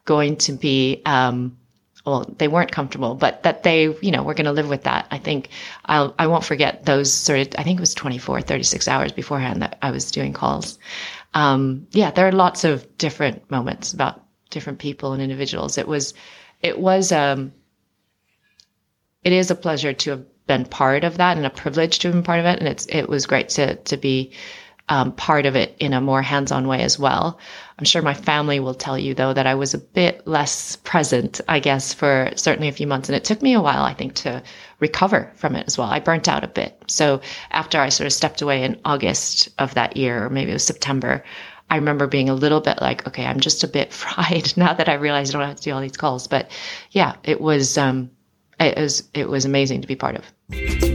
[0.05, 1.57] going to be um,
[2.05, 5.07] well, they weren't comfortable, but that they, you know, were going to live with that.
[5.09, 5.49] I think
[5.85, 9.61] I'll, I won't forget those sort of, I think it was 24, 36 hours beforehand
[9.61, 10.79] that I was doing calls.
[11.33, 15.77] Um, yeah, there are lots of different moments about different people and individuals.
[15.77, 16.13] It was,
[16.61, 17.53] it was, um,
[19.23, 22.15] it is a pleasure to have been part of that and a privilege to have
[22.15, 22.59] been part of it.
[22.59, 24.33] And it's, it was great to, to be,
[24.89, 27.39] um, part of it in a more hands-on way as well.
[27.79, 31.39] I'm sure my family will tell you though that I was a bit less present,
[31.47, 33.09] I guess, for certainly a few months.
[33.09, 34.43] And it took me a while, I think, to
[34.79, 35.87] recover from it as well.
[35.87, 36.81] I burnt out a bit.
[36.87, 40.55] So after I sort of stepped away in August of that year, or maybe it
[40.55, 41.23] was September,
[41.69, 44.89] I remember being a little bit like, okay, I'm just a bit fried now that
[44.89, 46.27] I realize I don't have to do all these calls.
[46.27, 46.51] But
[46.91, 48.11] yeah, it was, um,
[48.59, 50.92] it was, it was amazing to be part of.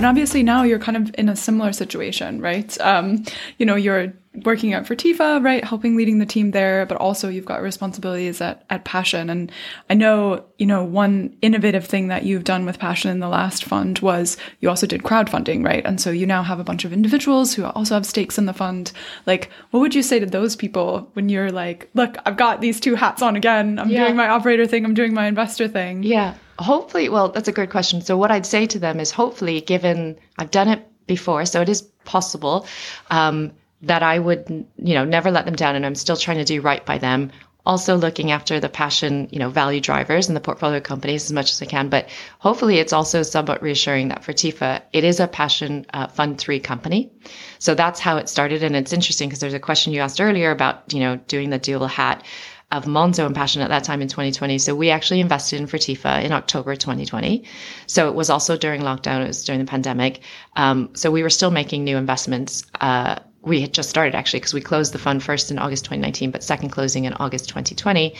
[0.00, 2.80] And obviously now you're kind of in a similar situation, right?
[2.80, 3.22] Um,
[3.58, 4.14] you know, you're
[4.46, 5.62] working at Fertifa, right?
[5.62, 9.28] Helping leading the team there, but also you've got responsibilities at, at Passion.
[9.28, 9.52] And
[9.90, 13.62] I know, you know, one innovative thing that you've done with Passion in the last
[13.62, 15.84] fund was you also did crowdfunding, right?
[15.84, 18.54] And so you now have a bunch of individuals who also have stakes in the
[18.54, 18.92] fund.
[19.26, 22.80] Like, what would you say to those people when you're like, look, I've got these
[22.80, 23.78] two hats on again.
[23.78, 24.04] I'm yeah.
[24.04, 24.86] doing my operator thing.
[24.86, 26.04] I'm doing my investor thing.
[26.04, 28.02] Yeah hopefully, well, that's a good question.
[28.02, 31.68] So what I'd say to them is hopefully, given I've done it before, so it
[31.68, 32.66] is possible
[33.10, 36.44] um, that I would, you know, never let them down, and I'm still trying to
[36.44, 37.32] do right by them.
[37.66, 41.50] Also looking after the passion, you know, value drivers and the portfolio companies as much
[41.52, 41.90] as I can.
[41.90, 46.58] But hopefully, it's also somewhat reassuring that Fertifa, it is a passion uh, fund three
[46.58, 47.10] company.
[47.58, 50.50] So that's how it started, and it's interesting because there's a question you asked earlier
[50.50, 52.24] about, you know, doing the dual hat
[52.70, 54.58] of Monzo and Passion at that time in 2020.
[54.58, 57.42] So we actually invested in Fertifa in October 2020.
[57.86, 60.20] So it was also during lockdown, it was during the pandemic.
[60.56, 62.64] Um, so we were still making new investments.
[62.80, 66.30] Uh, we had just started actually because we closed the fund first in August 2019,
[66.30, 68.14] but second closing in August 2020.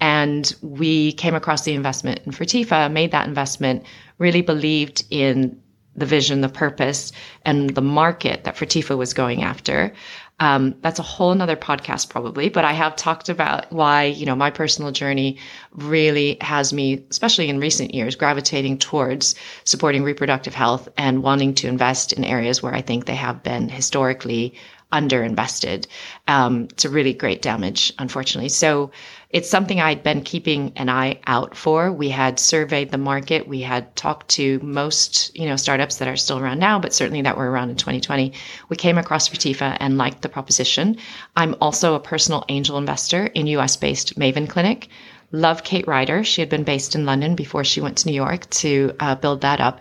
[0.00, 3.84] And we came across the investment in Fertifa, made that investment,
[4.18, 5.60] really believed in
[5.96, 7.12] the vision, the purpose,
[7.44, 9.92] and the market that Fertifa was going after.
[10.40, 14.34] Um, that's a whole nother podcast probably, but I have talked about why, you know,
[14.34, 15.36] my personal journey
[15.72, 21.68] really has me, especially in recent years, gravitating towards supporting reproductive health and wanting to
[21.68, 24.54] invest in areas where I think they have been historically
[24.92, 25.86] underinvested
[26.28, 28.48] um, a really great damage, unfortunately.
[28.48, 28.90] So
[29.30, 31.92] it's something I'd been keeping an eye out for.
[31.92, 33.46] We had surveyed the market.
[33.46, 37.22] We had talked to most, you know, startups that are still around now, but certainly
[37.22, 38.32] that were around in 2020.
[38.68, 40.96] We came across Fertifa and liked the proposition.
[41.36, 44.88] I'm also a personal angel investor in US based Maven Clinic.
[45.32, 46.24] Love Kate Ryder.
[46.24, 49.42] She had been based in London before she went to New York to uh, build
[49.42, 49.80] that up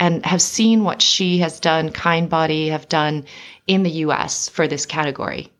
[0.00, 3.24] and have seen what she has done, Kindbody have done
[3.66, 5.52] in the US for this category.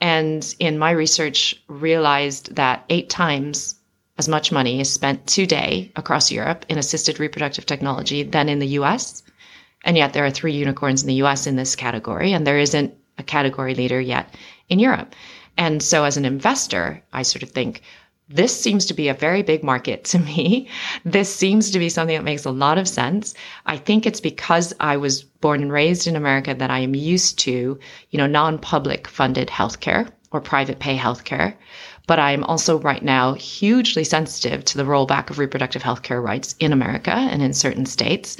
[0.00, 3.74] And in my research, realized that eight times
[4.18, 8.76] as much money is spent today across Europe in assisted reproductive technology than in the
[8.80, 9.22] US.
[9.84, 12.92] And yet there are three unicorns in the US in this category, and there isn't
[13.16, 14.34] a category leader yet
[14.68, 15.14] in Europe.
[15.56, 17.82] And so as an investor, I sort of think,
[18.28, 20.68] this seems to be a very big market to me.
[21.04, 23.34] This seems to be something that makes a lot of sense.
[23.64, 27.38] I think it's because I was born and raised in America that I am used
[27.40, 27.78] to,
[28.10, 31.54] you know, non-public funded healthcare or private pay healthcare.
[32.06, 36.72] But I'm also right now hugely sensitive to the rollback of reproductive healthcare rights in
[36.72, 38.36] America and in certain states.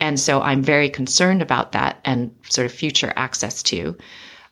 [0.00, 3.96] And so I'm very concerned about that and sort of future access to.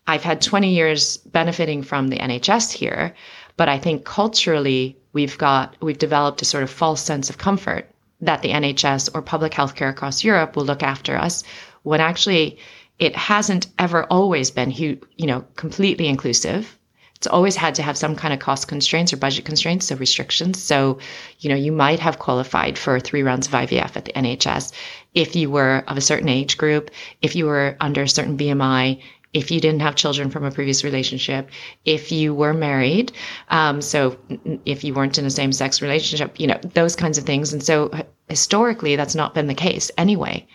[0.07, 3.15] I've had 20 years benefiting from the NHS here.
[3.57, 7.91] But I think culturally, we've got, we've developed a sort of false sense of comfort
[8.23, 11.45] that the NHS or public healthcare across Europe will look after us
[11.83, 12.59] when actually
[12.99, 16.79] it hasn't ever always been, you know, completely inclusive.
[17.17, 20.63] It's always had to have some kind of cost constraints or budget constraints, so restrictions.
[20.63, 20.99] So,
[21.41, 24.73] you know, you might have qualified for three rounds of IVF at the NHS
[25.15, 29.03] if you were of a certain age group, if you were under a certain BMI,
[29.33, 31.51] if you didn't have children from a previous relationship,
[31.85, 33.13] if you were married,
[33.49, 34.19] um, so
[34.67, 37.53] if you weren't in a same sex relationship, you know, those kinds of things.
[37.53, 37.91] And so
[38.29, 40.47] historically, that's not been the case anyway.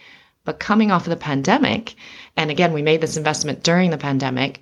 [0.43, 1.95] But coming off of the pandemic,
[2.37, 4.59] and again, we made this investment during the pandemic,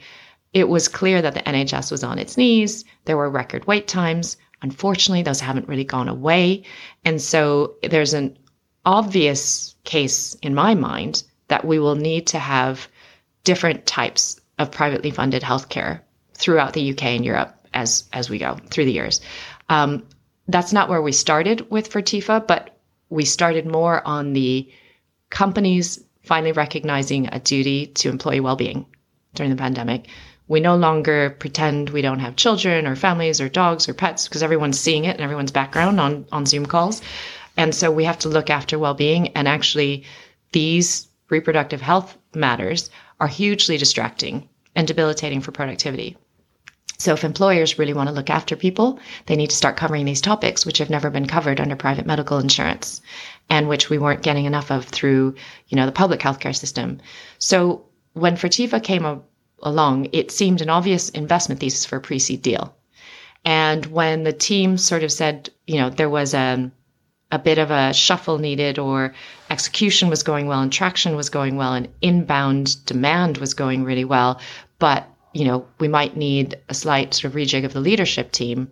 [0.54, 2.86] it was clear that the NHS was on its knees.
[3.06, 4.38] There were record wait times.
[4.62, 6.64] Unfortunately, those haven't really gone away.
[7.04, 8.38] And so there's an
[8.86, 12.88] obvious case in my mind that we will need to have
[13.44, 16.02] different types of privately funded healthcare
[16.34, 19.22] throughout the UK and Europe as as we go through the years.
[19.70, 20.04] Um,
[20.48, 22.78] that's not where we started with Fertifa, but
[23.10, 24.70] we started more on the
[25.30, 28.86] companies finally recognizing a duty to employee well-being
[29.36, 30.08] during the pandemic.
[30.48, 34.44] We no longer pretend we don't have children or families or dogs or pets because
[34.44, 37.02] everyone's seeing it and everyone's background on on Zoom calls.
[37.56, 40.04] And so we have to look after well-being and actually
[40.52, 42.90] these reproductive health matters
[43.24, 46.18] are hugely distracting and debilitating for productivity.
[46.98, 50.20] So if employers really want to look after people, they need to start covering these
[50.20, 53.02] topics, which have never been covered under private medical insurance
[53.50, 55.36] and which we weren't getting enough of through,
[55.70, 57.00] you know, the public healthcare system.
[57.40, 59.22] So when Fertifa came a-
[59.62, 62.76] along, it seemed an obvious investment thesis for a pre-seed deal.
[63.46, 66.70] And when the team sort of said, you know, there was a,
[67.34, 69.12] a bit of a shuffle needed or
[69.50, 74.06] execution was going well and traction was going well and inbound demand was going really
[74.06, 74.40] well,
[74.78, 78.70] but you know, we might need a slight sort of rejig of the leadership team.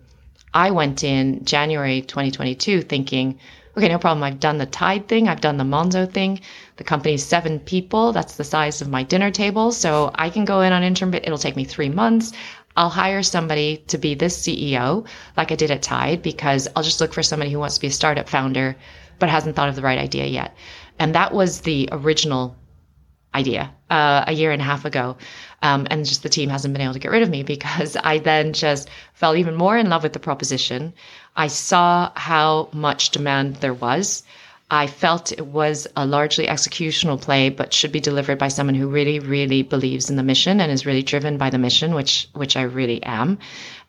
[0.54, 3.40] I went in January 2022 thinking,
[3.76, 4.24] okay, no problem.
[4.24, 5.28] I've done the Tide thing.
[5.28, 6.40] I've done the Monzo thing.
[6.76, 8.12] The company's seven people.
[8.12, 9.72] That's the size of my dinner table.
[9.72, 12.32] So I can go in on interim, it'll take me three months.
[12.76, 15.08] I'll hire somebody to be this CEO
[15.38, 17.88] like I did at Tide because I'll just look for somebody who wants to be
[17.88, 18.76] a startup founder,
[19.20, 20.56] but hasn't thought of the right idea yet.
[21.00, 22.56] And that was the original
[23.34, 25.18] idea uh, a year and a half ago.
[25.62, 28.18] Um, and just the team hasn't been able to get rid of me because I
[28.18, 30.94] then just fell even more in love with the proposition.
[31.36, 34.24] I saw how much demand there was.
[34.74, 38.88] I felt it was a largely executional play, but should be delivered by someone who
[38.88, 42.56] really, really believes in the mission and is really driven by the mission, which which
[42.56, 43.38] I really am,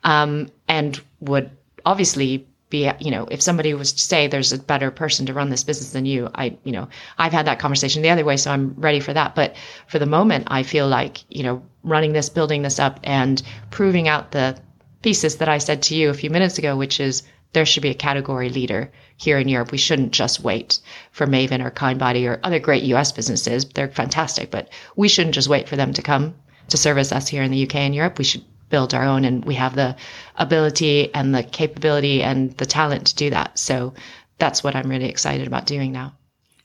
[0.03, 1.49] um, and would
[1.85, 5.49] obviously be, you know, if somebody was to say there's a better person to run
[5.49, 8.51] this business than you, I, you know, I've had that conversation the other way, so
[8.51, 9.35] I'm ready for that.
[9.35, 9.55] But
[9.87, 14.09] for the moment, I feel like, you know, running this, building this up, and proving
[14.09, 14.57] out the
[15.01, 17.23] thesis that I said to you a few minutes ago, which is
[17.53, 19.71] there should be a category leader here in Europe.
[19.71, 20.79] We shouldn't just wait
[21.11, 23.65] for Maven or Kindbody or other great US businesses.
[23.65, 26.35] They're fantastic, but we shouldn't just wait for them to come
[26.69, 28.17] to service us here in the UK and Europe.
[28.17, 29.95] We should build our own and we have the
[30.37, 33.59] ability and the capability and the talent to do that.
[33.59, 33.93] So
[34.39, 36.13] that's what I'm really excited about doing now.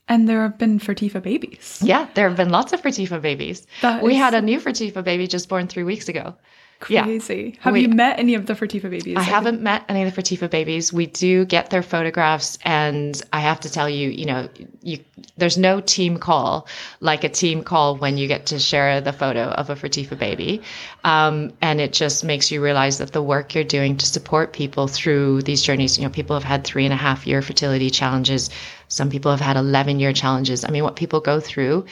[0.07, 1.79] And there have been Fertifa babies.
[1.83, 3.67] Yeah, there have been lots of Fertifa babies.
[3.83, 4.17] That we is...
[4.17, 6.35] had a new Fertifa baby just born three weeks ago.
[6.79, 7.55] Crazy.
[7.55, 7.61] Yeah.
[7.63, 9.17] Have we, you met any of the Fertifa babies?
[9.17, 10.93] I, haven't met any of the Fertifa babies.
[10.93, 14.47] We do get their photographs, and I have to tell you, you know,
[14.81, 14.99] you
[15.35, 16.67] there's no team call
[17.01, 20.61] like a team call when you get to share the photo of a Fertifa baby,
[21.03, 24.87] um, and it just makes you realize that the work you're doing to support people
[24.87, 25.97] through these journeys.
[25.97, 28.49] You know, people have had three and a half year fertility challenges.
[28.87, 30.63] Some people have had 11 year challenges.
[30.63, 31.85] I mean, what people go through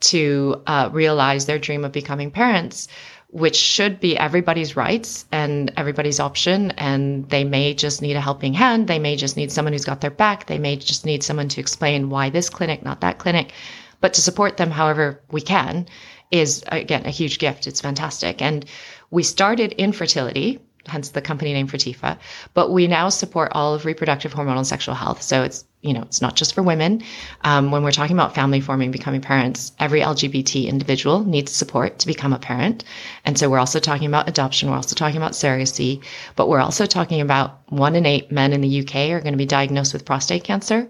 [0.00, 2.88] to uh, realize their dream of becoming parents
[3.34, 6.70] which should be everybody's rights and everybody's option.
[6.78, 8.86] And they may just need a helping hand.
[8.86, 10.46] They may just need someone who's got their back.
[10.46, 13.52] They may just need someone to explain why this clinic, not that clinic.
[14.00, 15.88] But to support them however we can
[16.30, 17.66] is, again, a huge gift.
[17.66, 18.40] It's fantastic.
[18.40, 18.64] And
[19.10, 22.18] we started infertility hence the company name Fertifa.
[22.52, 25.22] But we now support all of reproductive, hormonal, and sexual health.
[25.22, 27.02] So it's you know it's not just for women.
[27.42, 32.06] Um, when we're talking about family forming, becoming parents, every LGBT individual needs support to
[32.06, 32.84] become a parent.
[33.24, 34.70] And so we're also talking about adoption.
[34.70, 36.02] We're also talking about surrogacy,
[36.36, 39.38] but we're also talking about one in eight men in the UK are going to
[39.38, 40.88] be diagnosed with prostate cancer.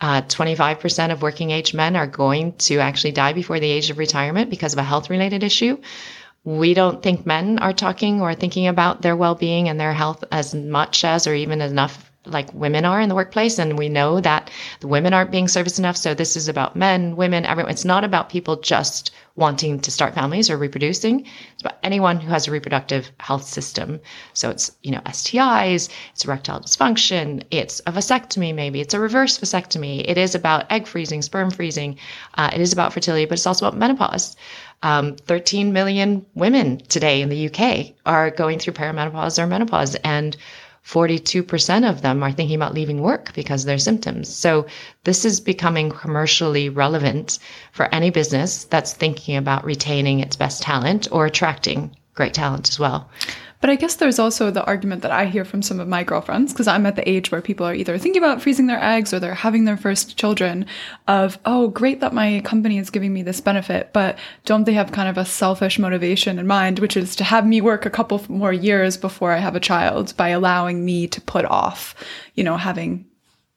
[0.00, 3.98] Uh, 25% of working age men are going to actually die before the age of
[3.98, 5.78] retirement because of a health related issue
[6.44, 10.54] we don't think men are talking or thinking about their well-being and their health as
[10.54, 14.50] much as or even enough like women are in the workplace and we know that
[14.80, 17.72] the women aren't being serviced enough so this is about men women everyone.
[17.72, 21.20] It's not about people just wanting to start families or reproducing.
[21.20, 24.00] It's about anyone who has a reproductive health system.
[24.32, 28.80] So it's you know stis it's erectile dysfunction it's a vasectomy maybe.
[28.80, 30.04] It's a reverse vasectomy.
[30.08, 31.98] It is about egg freezing sperm freezing.
[32.34, 34.36] Uh, it is about fertility but it's also about menopause.
[34.82, 40.36] Um, 13 million women today in the UK are going through perimenopause or menopause, and
[40.86, 44.28] 42% of them are thinking about leaving work because of their symptoms.
[44.28, 44.66] So
[45.04, 47.38] this is becoming commercially relevant
[47.72, 52.78] for any business that's thinking about retaining its best talent or attracting great talent as
[52.78, 53.08] well.
[53.64, 56.52] But I guess there's also the argument that I hear from some of my girlfriends,
[56.52, 59.20] because I'm at the age where people are either thinking about freezing their eggs or
[59.20, 60.66] they're having their first children,
[61.08, 64.92] of, oh, great that my company is giving me this benefit, but don't they have
[64.92, 68.22] kind of a selfish motivation in mind, which is to have me work a couple
[68.28, 71.94] more years before I have a child by allowing me to put off,
[72.34, 73.06] you know, having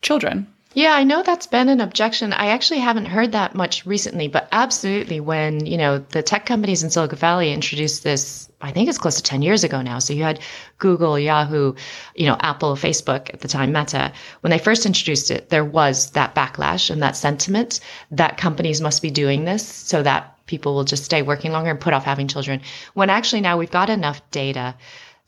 [0.01, 0.47] children?
[0.73, 2.31] Yeah, I know that's been an objection.
[2.31, 6.81] I actually haven't heard that much recently, but absolutely when, you know, the tech companies
[6.81, 9.99] in Silicon Valley introduced this, I think it's close to 10 years ago now.
[9.99, 10.39] So you had
[10.79, 11.75] Google, Yahoo,
[12.15, 14.11] you know, Apple, Facebook at the time, Meta.
[14.41, 17.79] When they first introduced it, there was that backlash and that sentiment
[18.11, 21.79] that companies must be doing this so that people will just stay working longer and
[21.79, 22.61] put off having children.
[22.95, 24.75] When actually now we've got enough data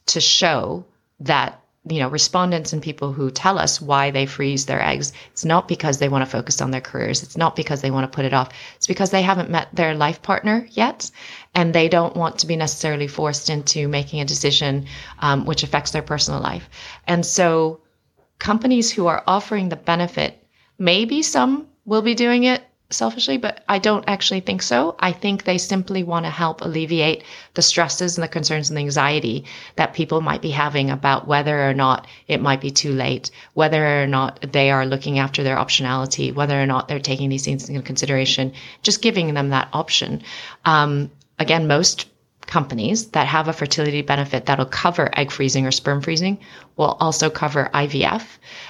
[0.08, 0.86] to show
[1.20, 5.46] that you know, respondents and people who tell us why they freeze their eggs, it's
[5.46, 7.24] not because they want to focus on their careers.
[7.24, 8.50] It's not because they want to put it off.
[8.76, 11.10] It's because they haven't met their life partner yet
[11.56, 14.86] and they don't want to be necessarily forced into making a decision
[15.20, 16.70] um, which affects their personal life.
[17.08, 17.82] And so
[18.38, 20.44] companies who are offering the benefit,
[20.78, 24.96] maybe some will be doing it selfishly, but I don't actually think so.
[25.00, 27.24] I think they simply want to help alleviate
[27.54, 31.70] the stresses and the concerns and the anxiety that people might be having about whether
[31.70, 35.58] or not it might be too late, whether or not they are looking after their
[35.58, 40.24] optionality, whether or not they're taking these things into consideration, just giving them that option.
[40.66, 42.08] Um, again, most
[42.50, 46.40] companies that have a fertility benefit that'll cover egg freezing or sperm freezing
[46.78, 48.24] will also cover IVF.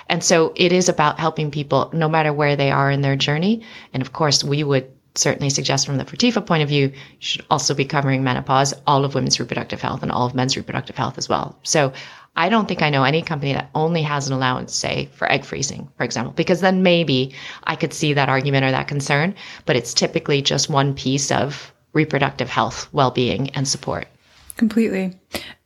[0.09, 3.63] And so it is about helping people no matter where they are in their journey.
[3.93, 7.45] And of course, we would certainly suggest from the Fertifa point of view, you should
[7.49, 11.17] also be covering menopause, all of women's reproductive health and all of men's reproductive health
[11.17, 11.57] as well.
[11.63, 11.93] So
[12.35, 15.45] I don't think I know any company that only has an allowance, say, for egg
[15.45, 19.75] freezing, for example, because then maybe I could see that argument or that concern, but
[19.75, 24.07] it's typically just one piece of reproductive health, well-being, and support.
[24.59, 25.17] Completely.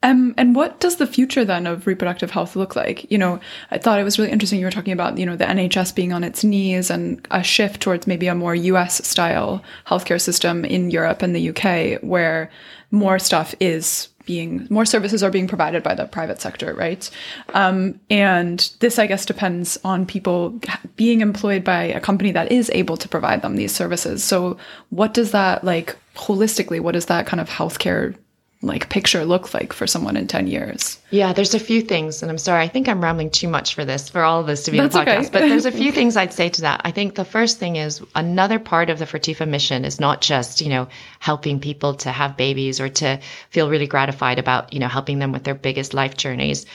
[0.04, 3.12] Um, and what does the future then of reproductive health look like?
[3.12, 3.40] You know,
[3.72, 4.60] I thought it was really interesting.
[4.60, 7.82] You were talking about, you know, the NHS being on its knees and a shift
[7.82, 12.52] towards maybe a more US style healthcare system in Europe and the UK, where
[12.92, 17.10] more stuff is being more services are being provided by the private sector, right?
[17.56, 20.62] Um, and this, I guess, depends on people
[20.96, 24.24] being employed by a company that is able to provide them these services.
[24.24, 24.58] So,
[24.92, 26.80] what does that like holistically?
[26.80, 28.16] What does that kind of healthcare
[28.64, 30.98] like picture look like for someone in 10 years?
[31.12, 33.86] Yeah, there's a few things, and I'm sorry, I think I'm rambling too much for
[33.86, 35.30] this, for all of this to be That's in the podcast, okay.
[35.32, 36.82] but there's a few things I'd say to that.
[36.84, 40.62] I think the first thing is another part of the Fertifa mission is not just,
[40.62, 40.88] you know,
[41.20, 45.32] helping people to have babies or to feel really gratified about, you know, helping them
[45.32, 46.66] with their biggest life journeys.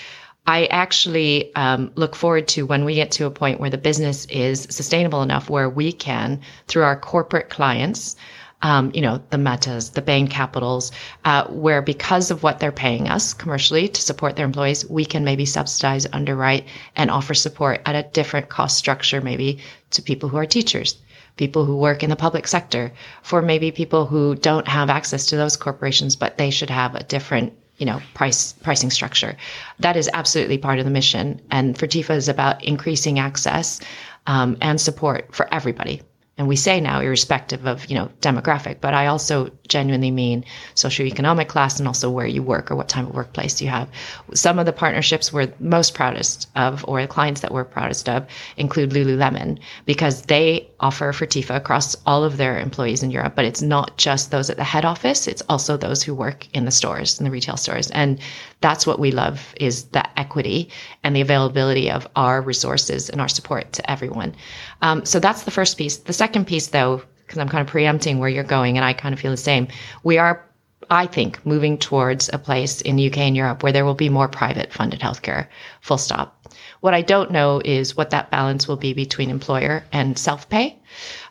[0.49, 4.25] I actually um, look forward to when we get to a point where the business
[4.27, 8.17] is sustainable enough where we can, through our corporate clients,
[8.63, 10.91] um, you know, the Metas, the Bain Capitals,
[11.25, 15.25] uh, where because of what they're paying us commercially to support their employees, we can
[15.25, 16.65] maybe subsidize, underwrite,
[16.97, 19.59] and offer support at a different cost structure, maybe
[19.91, 20.97] to people who are teachers,
[21.37, 22.93] people who work in the public sector,
[23.23, 27.05] for maybe people who don't have access to those corporations, but they should have a
[27.05, 29.37] different you know price pricing structure.
[29.79, 31.41] That is absolutely part of the mission.
[31.53, 33.81] And fertifa is about increasing access
[34.27, 36.03] um, and support for everybody
[36.39, 41.49] and we say now irrespective of you know demographic but i also genuinely mean socioeconomic
[41.49, 43.89] class and also where you work or what type of workplace you have.
[44.35, 48.27] Some of the partnerships we're most proudest of or the clients that we're proudest of
[48.57, 53.63] include lululemon because they offer fertifa across all of their employees in europe but it's
[53.63, 57.19] not just those at the head office it's also those who work in the stores
[57.19, 57.91] in the retail stores.
[57.91, 58.19] And
[58.61, 60.71] that's what we love is the equity
[61.05, 64.35] and the availability of our resources and our support to everyone
[64.83, 68.19] um, so that's the first piece the second piece though because i'm kind of preempting
[68.19, 69.69] where you're going and i kind of feel the same
[70.03, 70.45] we are
[70.91, 74.09] I think moving towards a place in the UK and Europe where there will be
[74.09, 75.49] more private funded healthcare,
[75.81, 76.47] full stop.
[76.81, 80.79] What I don't know is what that balance will be between employer and self pay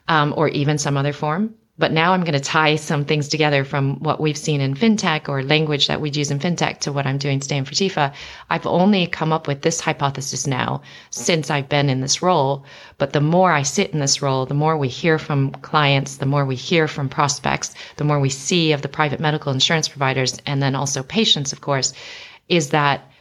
[0.07, 1.55] um, or even some other form.
[1.80, 5.30] But now I'm going to tie some things together from what we've seen in fintech
[5.30, 8.13] or language that we'd use in fintech to what I'm doing today in Fertifa.
[8.49, 12.65] I've only come up with this hypothesis now since I've been in this role.
[12.97, 16.25] But the more I sit in this role, the more we hear from clients, the
[16.25, 20.41] more we hear from prospects, the more we see of the private medical insurance providers,
[20.47, 21.93] and then also patients, of course,
[22.49, 23.11] is that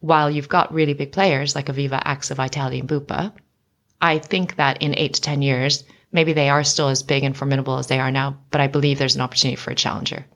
[0.00, 3.32] while you've got really big players like Aviva, AXA, Vitality, and Bupa,
[4.00, 7.36] I think that in eight to 10 years, maybe they are still as big and
[7.36, 10.26] formidable as they are now, but I believe there's an opportunity for a challenger.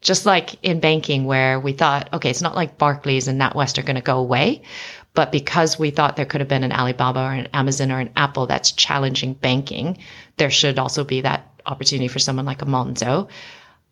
[0.00, 3.82] Just like in banking, where we thought, okay, it's not like Barclays and NatWest are
[3.82, 4.62] going to go away,
[5.12, 8.10] but because we thought there could have been an Alibaba or an Amazon or an
[8.16, 9.98] Apple that's challenging banking,
[10.38, 13.28] there should also be that opportunity for someone like a Monzo.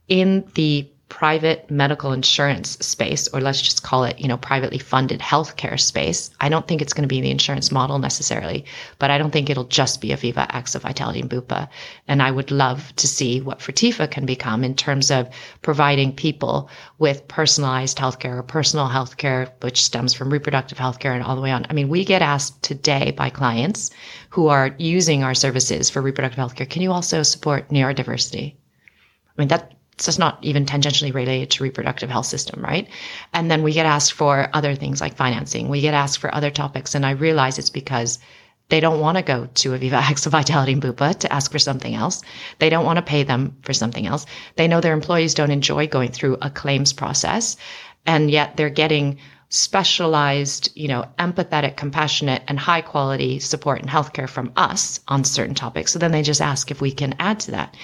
[0.09, 5.21] In the private medical insurance space, or let's just call it, you know, privately funded
[5.21, 6.31] healthcare space.
[6.41, 8.67] I don't think it's going to be the insurance model necessarily,
[8.99, 11.69] but I don't think it'll just be Aviva, AXA, Vitality, and Bupa.
[12.09, 15.29] And I would love to see what Fertifa can become in terms of
[15.63, 21.37] providing people with personalized healthcare or personal healthcare, which stems from reproductive healthcare and all
[21.37, 21.67] the way on.
[21.71, 23.91] I mean, we get asked today by clients
[24.29, 28.55] who are using our services for reproductive healthcare, can you also support neurodiversity?
[28.55, 29.73] I mean, that
[30.07, 32.89] it's not even tangentially related to reproductive health system, right?
[33.33, 35.69] And then we get asked for other things like financing.
[35.69, 36.95] We get asked for other topics.
[36.95, 38.21] And I realize it's because
[38.69, 41.95] they don't want to go to Aviva AXA Vitality and Bupa to ask for something
[41.95, 42.23] else.
[42.59, 44.27] They don't want to pay them for something else.
[44.57, 47.57] They know their employees don't enjoy going through a claims process.
[48.07, 49.19] And yet they're getting
[49.51, 55.55] specialized, you know, empathetic, compassionate, and high quality support and healthcare from us on certain
[55.55, 55.93] topics.
[55.93, 57.75] So then they just ask if we can add to that.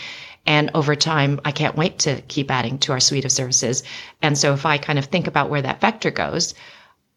[0.47, 3.83] And over time, I can't wait to keep adding to our suite of services.
[4.23, 6.55] And so if I kind of think about where that vector goes,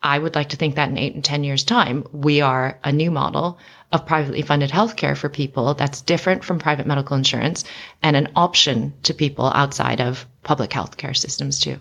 [0.02, 2.92] I would like to think that in eight and 10 years time, we are a
[2.92, 3.58] new model
[3.92, 7.64] of privately funded healthcare for people that's different from private medical insurance
[8.04, 11.80] and an option to people outside of public healthcare systems too.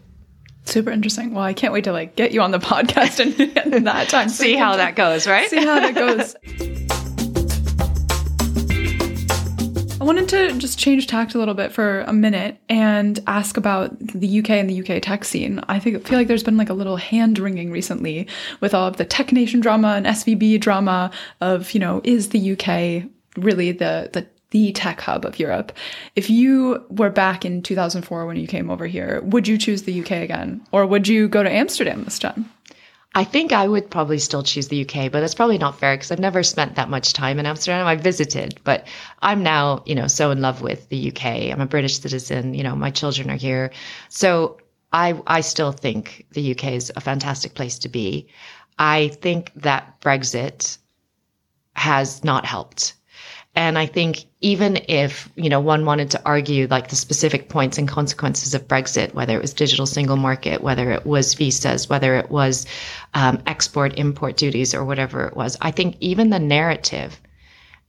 [0.65, 1.35] Super interesting.
[1.35, 4.29] Well, I can't wait to like get you on the podcast and, and that time.
[4.29, 5.49] See how that goes, right?
[5.49, 6.87] See how that goes.
[10.07, 14.39] wanted to just change tact a little bit for a minute and ask about the
[14.39, 15.61] UK and the UK tech scene.
[15.69, 18.29] I think feel like there's been like a little hand wringing recently
[18.61, 22.53] with all of the Tech Nation drama and SVB drama of, you know, is the
[22.53, 25.73] UK really the the the tech hub of Europe.
[26.15, 30.01] If you were back in 2004 when you came over here, would you choose the
[30.01, 32.49] UK again or would you go to Amsterdam this time?
[33.17, 36.13] I think I would probably still choose the UK, but that's probably not fair because
[36.13, 37.87] I've never spent that much time in Amsterdam.
[37.87, 38.87] I visited, but
[39.23, 41.51] I'm now, you know, so in love with the UK.
[41.51, 43.73] I'm a British citizen, you know, my children are here.
[44.11, 44.59] So
[44.93, 48.29] I I still think the UK is a fantastic place to be.
[48.79, 50.77] I think that Brexit
[51.75, 52.97] has not helped.
[53.57, 57.79] And I think even if, you know, one wanted to argue like the specific points
[57.79, 62.17] and consequences of Brexit, whether it was digital single market, whether it was visas, whether
[62.17, 62.67] it was
[63.15, 67.19] um, export import duties or whatever it was, I think even the narrative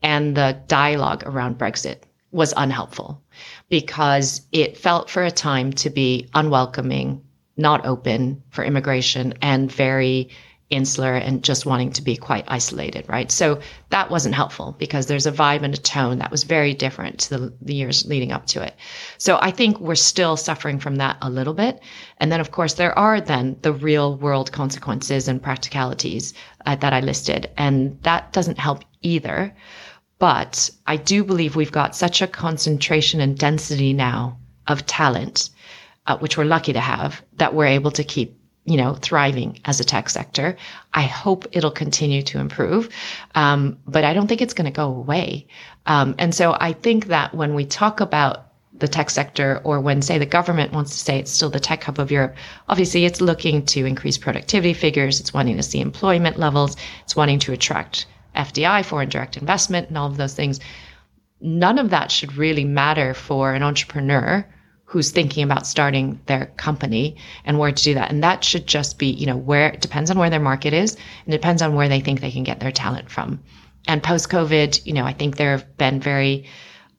[0.01, 3.22] and the dialogue around Brexit was unhelpful
[3.68, 7.22] because it felt for a time to be unwelcoming,
[7.57, 10.30] not open for immigration and very
[10.70, 13.32] insular and just wanting to be quite isolated, right?
[13.32, 17.20] So that wasn't helpful because there's a vibe and a tone that was very different
[17.20, 18.76] to the, the, years leading up to it.
[19.18, 21.80] So I think we're still suffering from that a little bit.
[22.18, 26.34] And then, of course, there are then the real world consequences and practicalities
[26.65, 27.49] uh, that I listed.
[27.55, 29.55] And that doesn't help either.
[30.20, 34.38] But I do believe we've got such a concentration and density now
[34.68, 35.49] of talent,
[36.07, 38.37] uh, which we're lucky to have, that we're able to keep
[38.68, 40.57] you know, thriving as a tech sector.
[40.93, 42.89] I hope it'll continue to improve,
[43.34, 45.47] um, but I don't think it's going to go away.
[45.86, 48.43] Um, and so I think that when we talk about
[48.78, 51.82] the tech sector, or when, say, the government wants to say it's still the tech
[51.86, 52.36] hub of Europe,
[52.68, 57.39] obviously it's looking to increase productivity figures, it's wanting to see employment levels, it's wanting
[57.39, 58.05] to attract
[58.36, 60.59] FDI, foreign direct investment, and all of those things.
[61.39, 64.45] None of that should really matter for an entrepreneur
[64.90, 68.10] who's thinking about starting their company and where to do that.
[68.10, 70.96] And that should just be, you know, where it depends on where their market is
[71.26, 73.42] and depends on where they think they can get their talent from.
[73.86, 76.46] And post COVID, you know, I think there have been very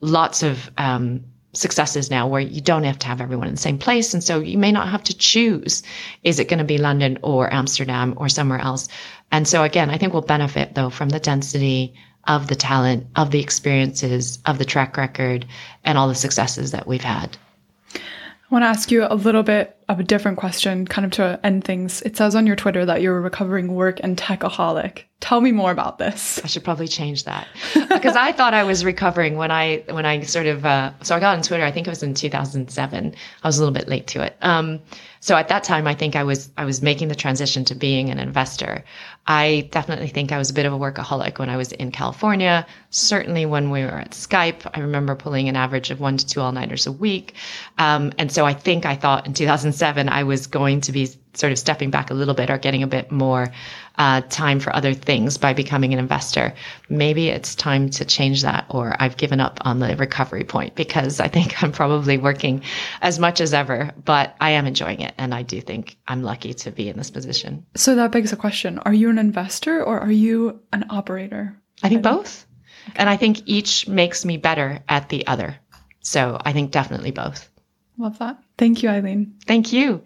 [0.03, 1.24] lots of um,
[1.55, 4.12] successes now where you don't have to have everyone in the same place.
[4.12, 5.82] And so you may not have to choose
[6.22, 8.89] is it going to be London or Amsterdam or somewhere else?
[9.32, 11.95] And so again, I think we'll benefit though from the density
[12.26, 15.47] of the talent, of the experiences, of the track record,
[15.84, 17.39] and all the successes that we've had.
[18.51, 21.38] I want to ask you a little bit of a different question, kind of to
[21.44, 22.01] end things.
[22.01, 25.03] It says on your Twitter that you're a recovering work and techaholic.
[25.20, 26.40] Tell me more about this.
[26.42, 30.22] I should probably change that because I thought I was recovering when I when I
[30.22, 31.62] sort of uh, so I got on Twitter.
[31.64, 33.14] I think it was in 2007.
[33.42, 34.36] I was a little bit late to it.
[34.40, 34.80] Um,
[35.20, 38.09] so at that time, I think I was I was making the transition to being
[38.09, 38.82] an investor.
[39.30, 42.66] I definitely think I was a bit of a workaholic when I was in California.
[42.88, 46.40] Certainly when we were at Skype, I remember pulling an average of one to two
[46.40, 47.34] all nighters a week.
[47.76, 51.52] Um, and so I think I thought in 2007 I was going to be sort
[51.52, 53.48] of stepping back a little bit or getting a bit more
[53.96, 56.54] uh, time for other things by becoming an investor.
[56.88, 61.20] Maybe it's time to change that, or I've given up on the recovery point because
[61.20, 62.62] I think I'm probably working
[63.02, 65.14] as much as ever, but I am enjoying it.
[65.18, 67.66] And I do think I'm lucky to be in this position.
[67.74, 71.60] So that begs a question Are you an investor or are you an operator?
[71.82, 72.46] I think both.
[72.88, 72.98] Okay.
[73.00, 75.56] And I think each makes me better at the other.
[76.00, 77.50] So I think definitely both.
[77.98, 78.38] Love that.
[78.56, 79.34] Thank you, Eileen.
[79.46, 80.02] Thank you.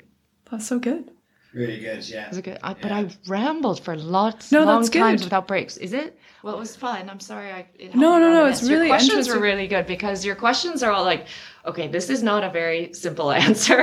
[0.52, 1.10] That's so good.
[1.54, 2.28] Really good, yeah.
[2.28, 2.58] Was it good?
[2.62, 5.78] I, But I rambled for lots, No, long that's times without breaks.
[5.78, 6.18] Is it?
[6.42, 7.08] Well, it was fun.
[7.08, 7.50] I'm sorry.
[7.50, 8.70] I it No, no, no, it's list.
[8.70, 11.26] Your really questions were really good because your questions are all like,
[11.64, 13.76] okay, this is not a very simple answer.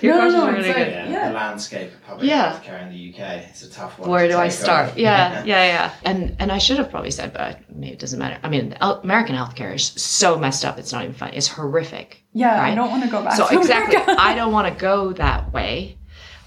[0.00, 1.28] your No, no, questions no, really like- Yeah, Yeah.
[1.28, 2.52] the landscape of public Yeah.
[2.52, 3.18] healthcare in the UK.
[3.50, 4.08] It's a tough one.
[4.10, 4.90] Where to do I start?
[4.92, 4.98] on.
[5.06, 5.90] Yeah, yeah, yeah.
[6.04, 8.38] And and I should have probably said, but maybe it doesn't matter.
[8.42, 10.78] I mean, el- American healthcare is so messed up.
[10.78, 11.36] It's not even funny.
[11.36, 12.24] It's horrific.
[12.32, 13.34] Yeah, I don't want to go back.
[13.36, 15.98] So to exactly, I don't want to go that way,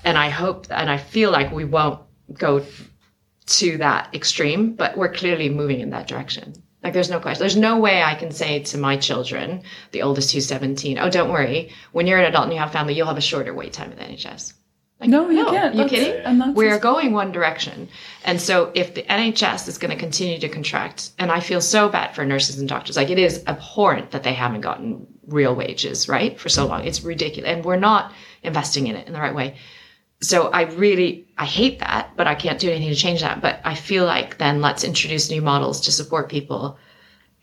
[0.03, 1.99] and I hope and I feel like we won't
[2.33, 2.65] go
[3.59, 6.53] to that extreme, but we're clearly moving in that direction.
[6.85, 7.39] Like there's no question.
[7.39, 11.31] There's no way I can say to my children, the oldest who's 17, oh, don't
[11.31, 11.71] worry.
[11.93, 13.97] When you're an adult and you have family, you'll have a shorter wait time at
[13.97, 14.53] the NHS.
[14.99, 15.73] Like, No, you can't.
[15.73, 16.53] You That's- kidding?
[16.53, 17.89] We're going one direction.
[18.23, 21.89] And so if the NHS is going to continue to contract, and I feel so
[21.89, 26.07] bad for nurses and doctors, like it is abhorrent that they haven't gotten real wages,
[26.07, 26.39] right?
[26.39, 26.85] For so long.
[26.85, 27.49] It's ridiculous.
[27.49, 28.13] And we're not
[28.43, 29.55] investing in it in the right way.
[30.25, 33.41] So I really, I hate that, but I can't do anything to change that.
[33.41, 36.77] But I feel like then let's introduce new models to support people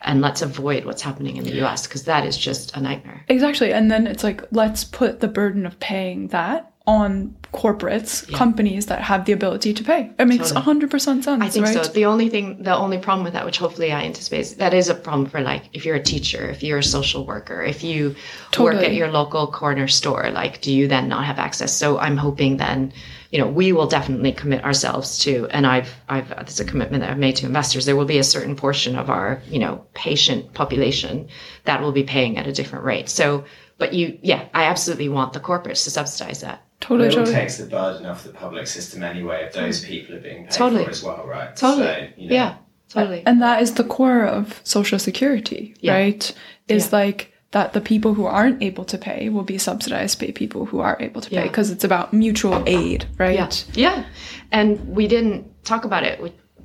[0.01, 3.25] and let's avoid what's happening in the US because that is just a nightmare.
[3.29, 3.73] Exactly.
[3.73, 9.03] And then it's like, let's put the burden of paying that on corporates, companies that
[9.03, 10.11] have the ability to pay.
[10.19, 10.87] It makes Totally.
[10.87, 11.85] 100% sense, I think right?
[11.85, 11.93] so.
[11.93, 14.89] The only thing, the only problem with that, which hopefully I anticipate, is that is
[14.89, 18.17] a problem for like if you're a teacher, if you're a social worker, if you
[18.59, 21.77] work at your local corner store, like do you then not have access?
[21.77, 22.93] So I'm hoping then,
[23.31, 27.03] you know, we will definitely commit ourselves to, and I've, I've, this is a commitment
[27.03, 27.85] that I've made to investors.
[27.85, 31.29] There will be a certain portion of our, you know, patient population
[31.65, 33.09] that will be paying at a different rate.
[33.11, 33.45] So,
[33.79, 36.63] but you, yeah, I absolutely want the corporates to subsidize that.
[36.83, 37.35] Totally, It all totally.
[37.41, 39.89] takes the burden off the public system anyway if those mm.
[39.89, 40.85] people are being paid Totally.
[40.85, 41.51] for as well, right?
[41.57, 41.87] Totally.
[41.87, 42.55] So, you know, Yeah,
[42.91, 43.23] totally.
[43.25, 45.95] And that is the core of social security, Yeah.
[45.95, 46.25] right?
[46.69, 46.99] Is Yeah.
[47.01, 47.21] like
[47.53, 50.97] that the people who aren't able to pay will be subsidized by people who are
[51.01, 51.43] able to pay Yeah.
[51.51, 53.35] because it's about mutual aid, right?
[53.37, 54.05] Yeah, yeah.
[54.51, 54.69] And
[54.99, 56.19] we didn't talk about it,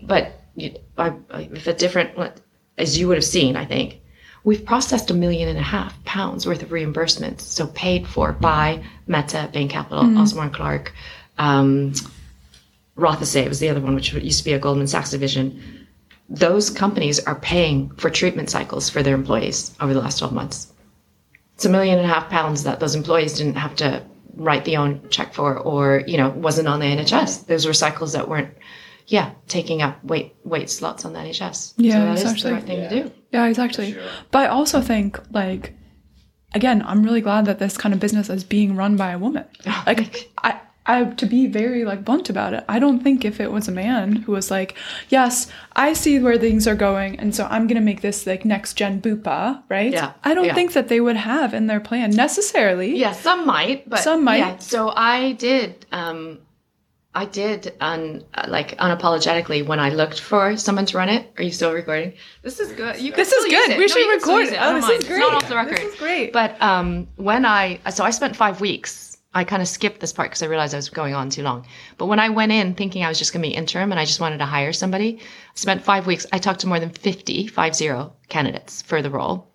[0.03, 0.24] but
[0.55, 2.11] you- I- I- with a different,
[2.78, 3.99] as you would have seen, I think,
[4.48, 8.82] we've processed a million and a half pounds worth of reimbursements, so paid for by
[9.06, 10.93] Meta, Bain Capital, Osborne Clarke,
[11.38, 11.91] um,
[12.98, 15.62] Rothesay was the other one, which used to be a Goldman Sachs division.
[16.30, 20.72] Those companies are paying for treatment cycles for their employees over the last 12 months.
[21.56, 24.02] It's a million and a half pounds that those employees didn't have to
[24.36, 27.48] write the own check for or, you know, wasn't on the NHS.
[27.48, 28.56] Those were cycles that weren't,
[29.08, 31.74] yeah, taking up wait wait slots on the NHS.
[31.76, 32.50] Yeah, so that is exactly.
[32.50, 32.89] the right thing Yeah.
[32.89, 33.12] to do.
[33.32, 33.94] Yeah, exactly.
[33.94, 34.04] Sure.
[34.32, 35.74] But I also think like
[36.54, 39.46] again, I'm really glad that this kind of business is being run by a woman.
[39.86, 43.52] Like I I to be very like blunt about it, I don't think if it
[43.52, 44.76] was a man who was like,
[45.10, 48.74] Yes, I see where things are going, and so I'm gonna make this like next
[48.76, 49.92] gen bupa, right?
[49.92, 50.56] Yeah, I don't yeah.
[50.56, 52.96] think that they would have in their plan necessarily.
[52.96, 54.38] Yeah, some might, but Some might.
[54.38, 54.58] Yeah.
[54.60, 56.40] So I did, um,
[57.18, 61.34] I did, un, like unapologetically when I looked for someone to run it.
[61.38, 62.13] Are you still recording?
[62.43, 62.99] This is good.
[63.01, 63.70] You This is good.
[63.70, 64.59] We No, should you can still record it.
[64.61, 65.03] Oh, this mind.
[65.03, 65.36] is It's not great.
[65.38, 65.78] off the record.
[65.80, 66.32] This is great.
[66.32, 69.15] But um, when I so I spent five weeks.
[69.34, 71.65] I kind of skipped this part because I realized I was going on too long.
[71.99, 74.05] But when I went in thinking I was just going to be interim and I
[74.05, 76.26] just wanted to hire somebody, I spent five weeks.
[76.32, 79.47] I talked to more than 50, five zero candidates for the role.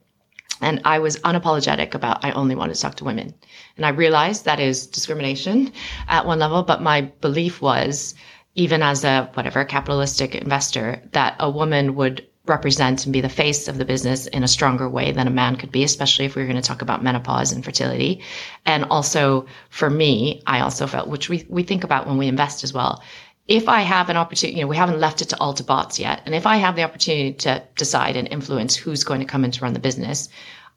[0.62, 3.34] And I was unapologetic about I only wanted to talk to women.
[3.76, 5.72] And I realized that is discrimination
[6.08, 8.14] at one level, but my belief was
[8.54, 13.68] even as a whatever capitalistic investor that a woman would represent and be the face
[13.68, 16.42] of the business in a stronger way than a man could be, especially if we
[16.42, 18.20] were going to talk about menopause and fertility.
[18.66, 22.64] And also for me, I also felt, which we, we think about when we invest
[22.64, 23.02] as well.
[23.48, 25.56] If I have an opportunity, you know, we haven't left it to all
[25.96, 26.22] yet.
[26.24, 29.50] And if I have the opportunity to decide and influence who's going to come in
[29.50, 30.28] to run the business,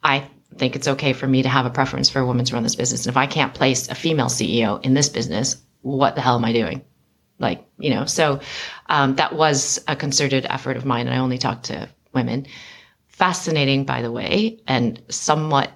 [0.03, 2.63] I think it's okay for me to have a preference for a woman to run
[2.63, 3.05] this business.
[3.05, 6.45] And if I can't place a female CEO in this business, what the hell am
[6.45, 6.81] I doing?
[7.37, 8.39] Like, you know, so
[8.87, 11.07] um, that was a concerted effort of mine.
[11.07, 12.47] And I only talked to women.
[13.07, 15.71] Fascinating, by the way, and somewhat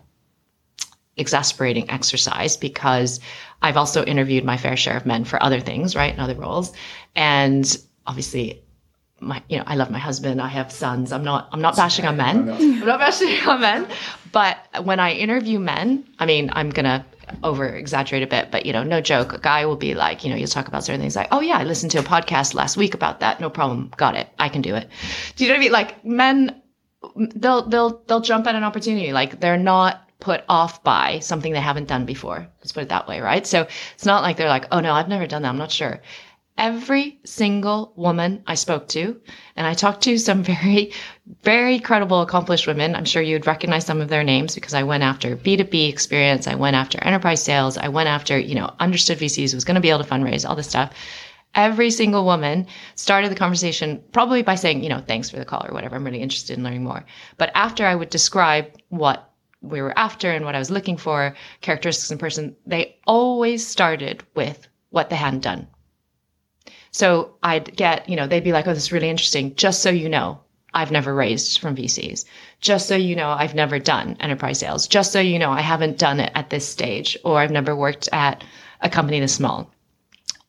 [1.17, 3.19] exasperating exercise because
[3.61, 6.11] I've also interviewed my fair share of men for other things, right?
[6.11, 6.73] And other roles.
[7.15, 8.63] And obviously,
[9.19, 10.41] my, you know, I love my husband.
[10.41, 11.11] I have sons.
[11.11, 12.49] I'm not, I'm not bashing on men.
[12.49, 13.87] I'm not bashing on men.
[14.31, 17.03] But when I interview men, I mean, I'm going to
[17.43, 19.33] over exaggerate a bit, but you know, no joke.
[19.33, 21.57] A guy will be like, you know, you'll talk about certain things like, oh yeah,
[21.57, 23.39] I listened to a podcast last week about that.
[23.39, 23.91] No problem.
[23.97, 24.29] Got it.
[24.39, 24.89] I can do it.
[25.35, 25.71] Do you know what I mean?
[25.71, 26.61] Like men,
[27.35, 29.13] they'll, they'll, they'll jump at an opportunity.
[29.13, 32.47] Like they're not put off by something they haven't done before.
[32.59, 33.21] Let's put it that way.
[33.21, 33.47] Right.
[33.47, 35.49] So it's not like they're like, oh no, I've never done that.
[35.49, 36.01] I'm not sure.
[36.59, 39.19] every single woman I spoke to,
[39.55, 40.91] and I talked to some very,
[41.43, 42.95] very credible, accomplished women.
[42.95, 46.47] I'm sure you'd recognize some of their names because I went after B2B experience.
[46.47, 47.77] I went after enterprise sales.
[47.77, 50.55] I went after, you know, understood VCs, was going to be able to fundraise, all
[50.55, 50.93] this stuff.
[51.55, 55.65] Every single woman started the conversation probably by saying, you know, thanks for the call
[55.67, 55.95] or whatever.
[55.95, 57.03] I'm really interested in learning more.
[57.37, 59.28] But after I would describe what
[59.61, 64.23] we were after and what I was looking for, characteristics in person, they always started
[64.35, 65.67] with what they hadn't done.
[66.91, 69.55] So I'd get, you know, they'd be like, oh, this is really interesting.
[69.55, 70.39] Just so you know,
[70.73, 72.25] I've never raised from VCs.
[72.61, 74.87] Just so you know, I've never done enterprise sales.
[74.87, 78.09] Just so you know, I haven't done it at this stage, or I've never worked
[78.11, 78.43] at
[78.81, 79.71] a company this small,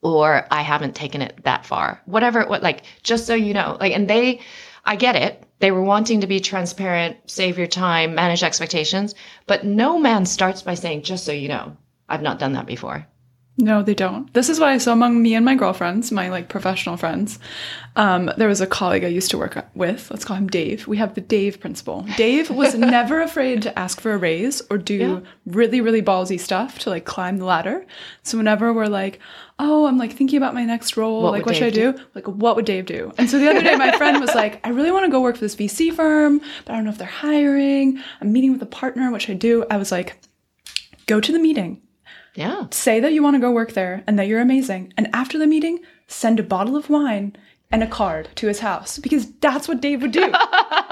[0.02, 2.00] or I haven't taken it that far.
[2.06, 4.40] Whatever, what, like, just so you know, like, and they,
[4.84, 5.44] I get it.
[5.61, 9.14] They were wanting to be transparent, save your time, manage expectations,
[9.46, 11.76] but no man starts by saying, just so you know,
[12.08, 13.06] I've not done that before.
[13.61, 14.32] No, they don't.
[14.32, 17.38] This is what I saw among me and my girlfriends, my like professional friends.
[17.94, 20.11] Um, there was a colleague I used to work with.
[20.11, 20.86] Let's call him Dave.
[20.86, 22.06] We have the Dave principle.
[22.16, 25.20] Dave was never afraid to ask for a raise or do Yeah.
[25.44, 27.84] really, really ballsy stuff to like climb the ladder.
[28.22, 29.20] So whenever we're like,
[29.58, 32.02] oh, I'm like thinking about my next role, What like what should I Dave do?
[32.14, 33.12] Like, what would Dave do?
[33.18, 35.34] And so the other day, my friend was like, I really want to go work
[35.36, 38.00] for this VC firm, but I don't know if they're hiring.
[38.22, 39.11] I'm meeting with a partner.
[39.11, 39.66] What should I do?
[39.70, 40.16] I was like,
[41.06, 41.82] go to the meeting
[42.41, 42.66] Yeah.
[42.70, 44.93] say that you want to go work there and that you're amazing.
[44.97, 45.78] And after the meeting,
[46.09, 47.36] send a bottle of wine
[47.72, 50.32] and a card to his house because that's what Dave would do.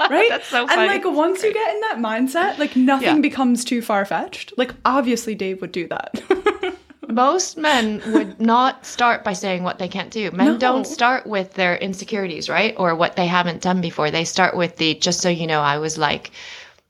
[0.09, 0.29] Right?
[0.29, 0.81] That's so funny.
[0.93, 3.21] And like once you get in that mindset, like nothing Yeah.
[3.21, 4.53] becomes too far fetched.
[4.57, 6.75] Like obviously Dave would do that.
[7.07, 10.31] Most men would not start by saying what they can't do.
[10.31, 10.57] Men No.
[10.57, 12.73] don't start with their insecurities, right?
[12.77, 14.09] Or what they haven't done before.
[14.09, 16.31] They start with the just so you know, I was like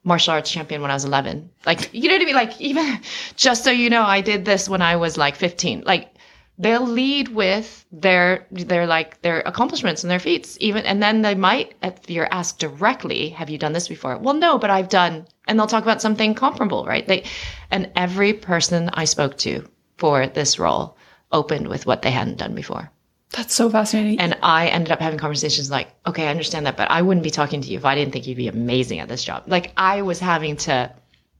[0.09, 1.49] martial arts champion when I was 11.
[1.65, 2.35] Like, you know what I mean?
[2.35, 2.99] Like, even
[3.35, 5.83] just so you know, I did this when I was like 15.
[5.85, 6.13] Like,
[6.61, 11.33] they'll lead with their their like their accomplishments and their feats even and then they
[11.33, 15.25] might if you're asked directly have you done this before well no but i've done
[15.47, 17.23] and they'll talk about something comparable right they
[17.71, 19.65] and every person i spoke to
[19.97, 20.97] for this role
[21.31, 22.91] opened with what they hadn't done before
[23.31, 24.19] that's so fascinating.
[24.19, 27.29] and i ended up having conversations like okay i understand that but i wouldn't be
[27.29, 29.43] talking to you if i didn't think you'd be amazing at this job.
[29.47, 30.91] Like i was having to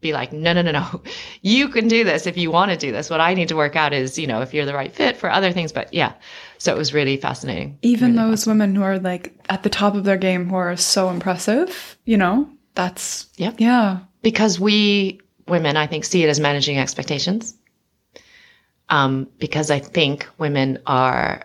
[0.01, 1.01] be like no no no no.
[1.41, 3.09] You can do this if you want to do this.
[3.09, 5.29] What i need to work out is you know if you're the right fit for
[5.31, 6.13] other things but yeah.
[6.57, 7.77] So it was really fascinating.
[7.81, 11.09] Even those women who are like at the top of their game who are so
[11.09, 13.99] impressive, you know, that's yeah, yeah.
[14.21, 17.55] because we women i think see it as managing expectations.
[18.89, 21.43] Um, because i think women are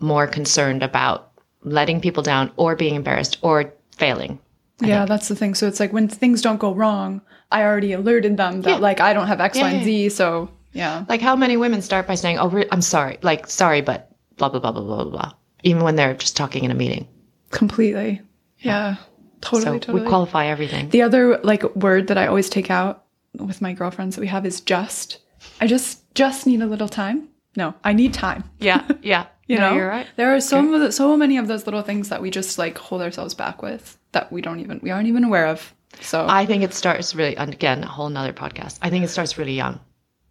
[0.00, 1.32] more concerned about
[1.62, 4.38] letting people down or being embarrassed or failing
[4.80, 5.54] Yeah, that's the thing.
[5.54, 8.76] So it's like when things don't go wrong, I already alerted them that Yeah.
[8.76, 10.08] like I don't have X, Yeah, Y, and yeah, Z.
[10.10, 11.04] So yeah.
[11.08, 14.60] like how many women start by saying oh i'm sorry like sorry but blah blah
[14.60, 15.32] blah blah blah blah blah
[15.62, 17.08] even when they're just talking in a meeting
[17.50, 18.20] Completely.
[18.58, 18.96] Yeah.
[19.40, 20.02] Totally, so totally.
[20.02, 24.16] we qualify everything the other like word that I always take out with my girlfriends
[24.16, 25.18] that we have is just.
[25.60, 27.28] I just just need a little time.
[27.56, 28.44] No, I need time.
[28.58, 31.66] yeah yeah You No, know, you're right There are so m- so many of those
[31.66, 34.90] little things that we just like hold ourselves back with that we don't even we
[34.90, 35.72] aren't even aware of.
[36.00, 38.78] So I think it starts really, and again, a whole nother podcast.
[38.82, 39.78] I think it starts really young.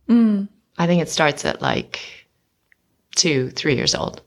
[0.09, 0.47] Mm.
[0.77, 1.99] I think it starts at like
[3.15, 4.21] two, three years old.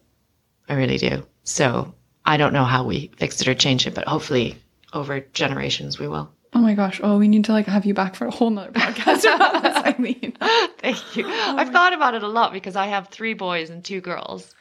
[0.69, 1.27] I really do.
[1.45, 4.57] So I don't know how we fix it or change it, but hopefully
[4.93, 6.33] over generations we will.
[6.55, 8.73] oh my gosh, oh we need to like have you back for a whole nother
[8.73, 9.77] podcast about this.
[9.77, 10.33] I mean,
[10.79, 11.25] Thank you.
[11.27, 14.55] Oh I've thought about it a lot because I have three boys and two girls.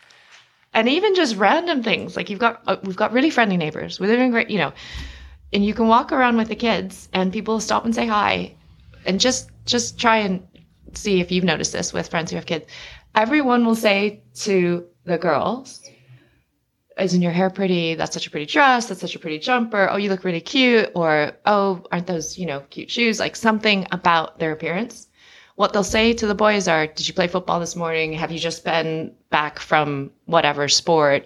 [0.78, 4.00] And even just random things like you've got, uh, we've got really friendly neighbors.
[4.00, 4.74] We live in great, you know,
[5.52, 8.54] and you can walk around with the kids and people stop and say hi
[9.04, 10.48] and just, just try and
[10.94, 12.66] see if you've noticed this with friends who have kids.
[13.16, 15.82] Everyone will say to the girls,
[17.00, 17.96] isn't your hair pretty?
[17.96, 18.86] That's such a pretty dress.
[18.86, 19.90] That's such a pretty jumper.
[19.90, 20.92] Oh, you look really cute.
[20.94, 23.20] Or, oh, aren't those, you know, cute shoes?
[23.20, 25.07] Like something about their appearance.
[25.58, 28.14] What they'll say to the boys are, did you play football this morning?
[28.14, 31.26] Have you just been back from whatever sport?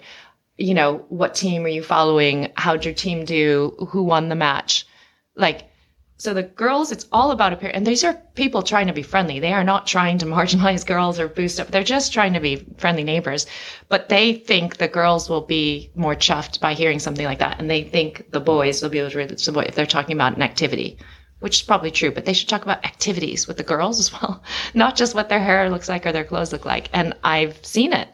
[0.58, 2.50] You know, what team are you following?
[2.56, 3.76] How'd your team do?
[3.90, 4.88] Who won the match?
[5.36, 5.70] Like,
[6.16, 7.76] so the girls, it's all about appearance.
[7.76, 9.42] And these are people trying to be friendly.
[9.42, 11.68] They are not trying to marginalize girls or boost up.
[11.68, 13.48] They're just trying to be friendly neighbors.
[13.90, 17.60] But they think the girls will be more chuffed by hearing something like that.
[17.60, 20.16] And they think the boys will be able to to the boy if they're talking
[20.16, 21.00] about an activity,
[21.42, 22.12] which is probably true.
[22.12, 24.42] But they should talk about activities with the girls as well,
[24.74, 26.90] not just what their hair looks like or their clothes look like.
[26.94, 28.08] And I've seen it.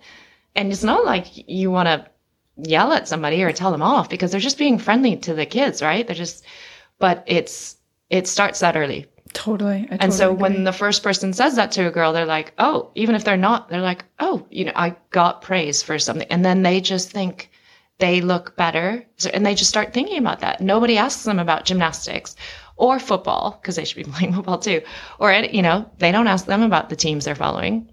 [0.56, 2.08] And it's not like you want to
[2.58, 5.84] yell at somebody or tell them off because they're just being friendly to the kids,
[5.84, 6.08] right?
[6.08, 6.44] They're just,
[6.98, 7.78] but it's,
[8.10, 9.06] it starts that early.
[9.34, 9.88] Totally.
[9.92, 12.54] I and so totally when the first person says that to a girl, they're like,
[12.58, 16.28] oh, even if they're not, they're like, oh, you know, I got praise for something.
[16.32, 17.52] And then they just think
[18.00, 19.06] they look better.
[19.18, 20.62] So, and they just start thinking about that.
[20.62, 22.36] Nobody asks them about gymnastics
[22.78, 24.82] or football, because they should be playing football too.
[25.20, 27.90] Or, you know, they don't ask them about the teams they're following.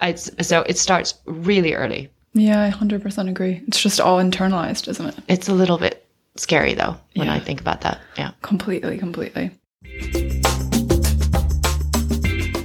[0.00, 2.10] It's, so it starts really early.
[2.34, 3.62] Yeah, I 100% agree.
[3.66, 5.14] It's just all internalized, isn't it?
[5.28, 6.06] It's a little bit
[6.36, 7.34] scary though when Yeah.
[7.34, 8.00] I think about that.
[8.16, 8.30] Yeah.
[8.42, 9.50] Completely, completely.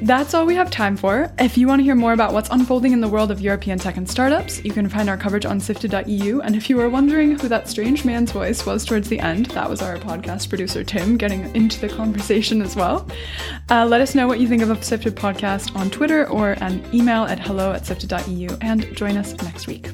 [0.04, 1.32] That's all we have time for.
[1.39, 3.95] If you want to hear more about what's unfolding in the world of European tech
[3.95, 6.41] and startups, you can find our coverage on sifted.eu.
[6.41, 9.70] And if you were wondering who that strange man's voice was towards the end, that
[9.70, 13.08] was our podcast producer Tim getting into the conversation as well.
[13.70, 16.84] Uh, let us know what you think of the Sifted podcast on Twitter or an
[16.93, 19.89] email at hello at sifted.eu and join us next week.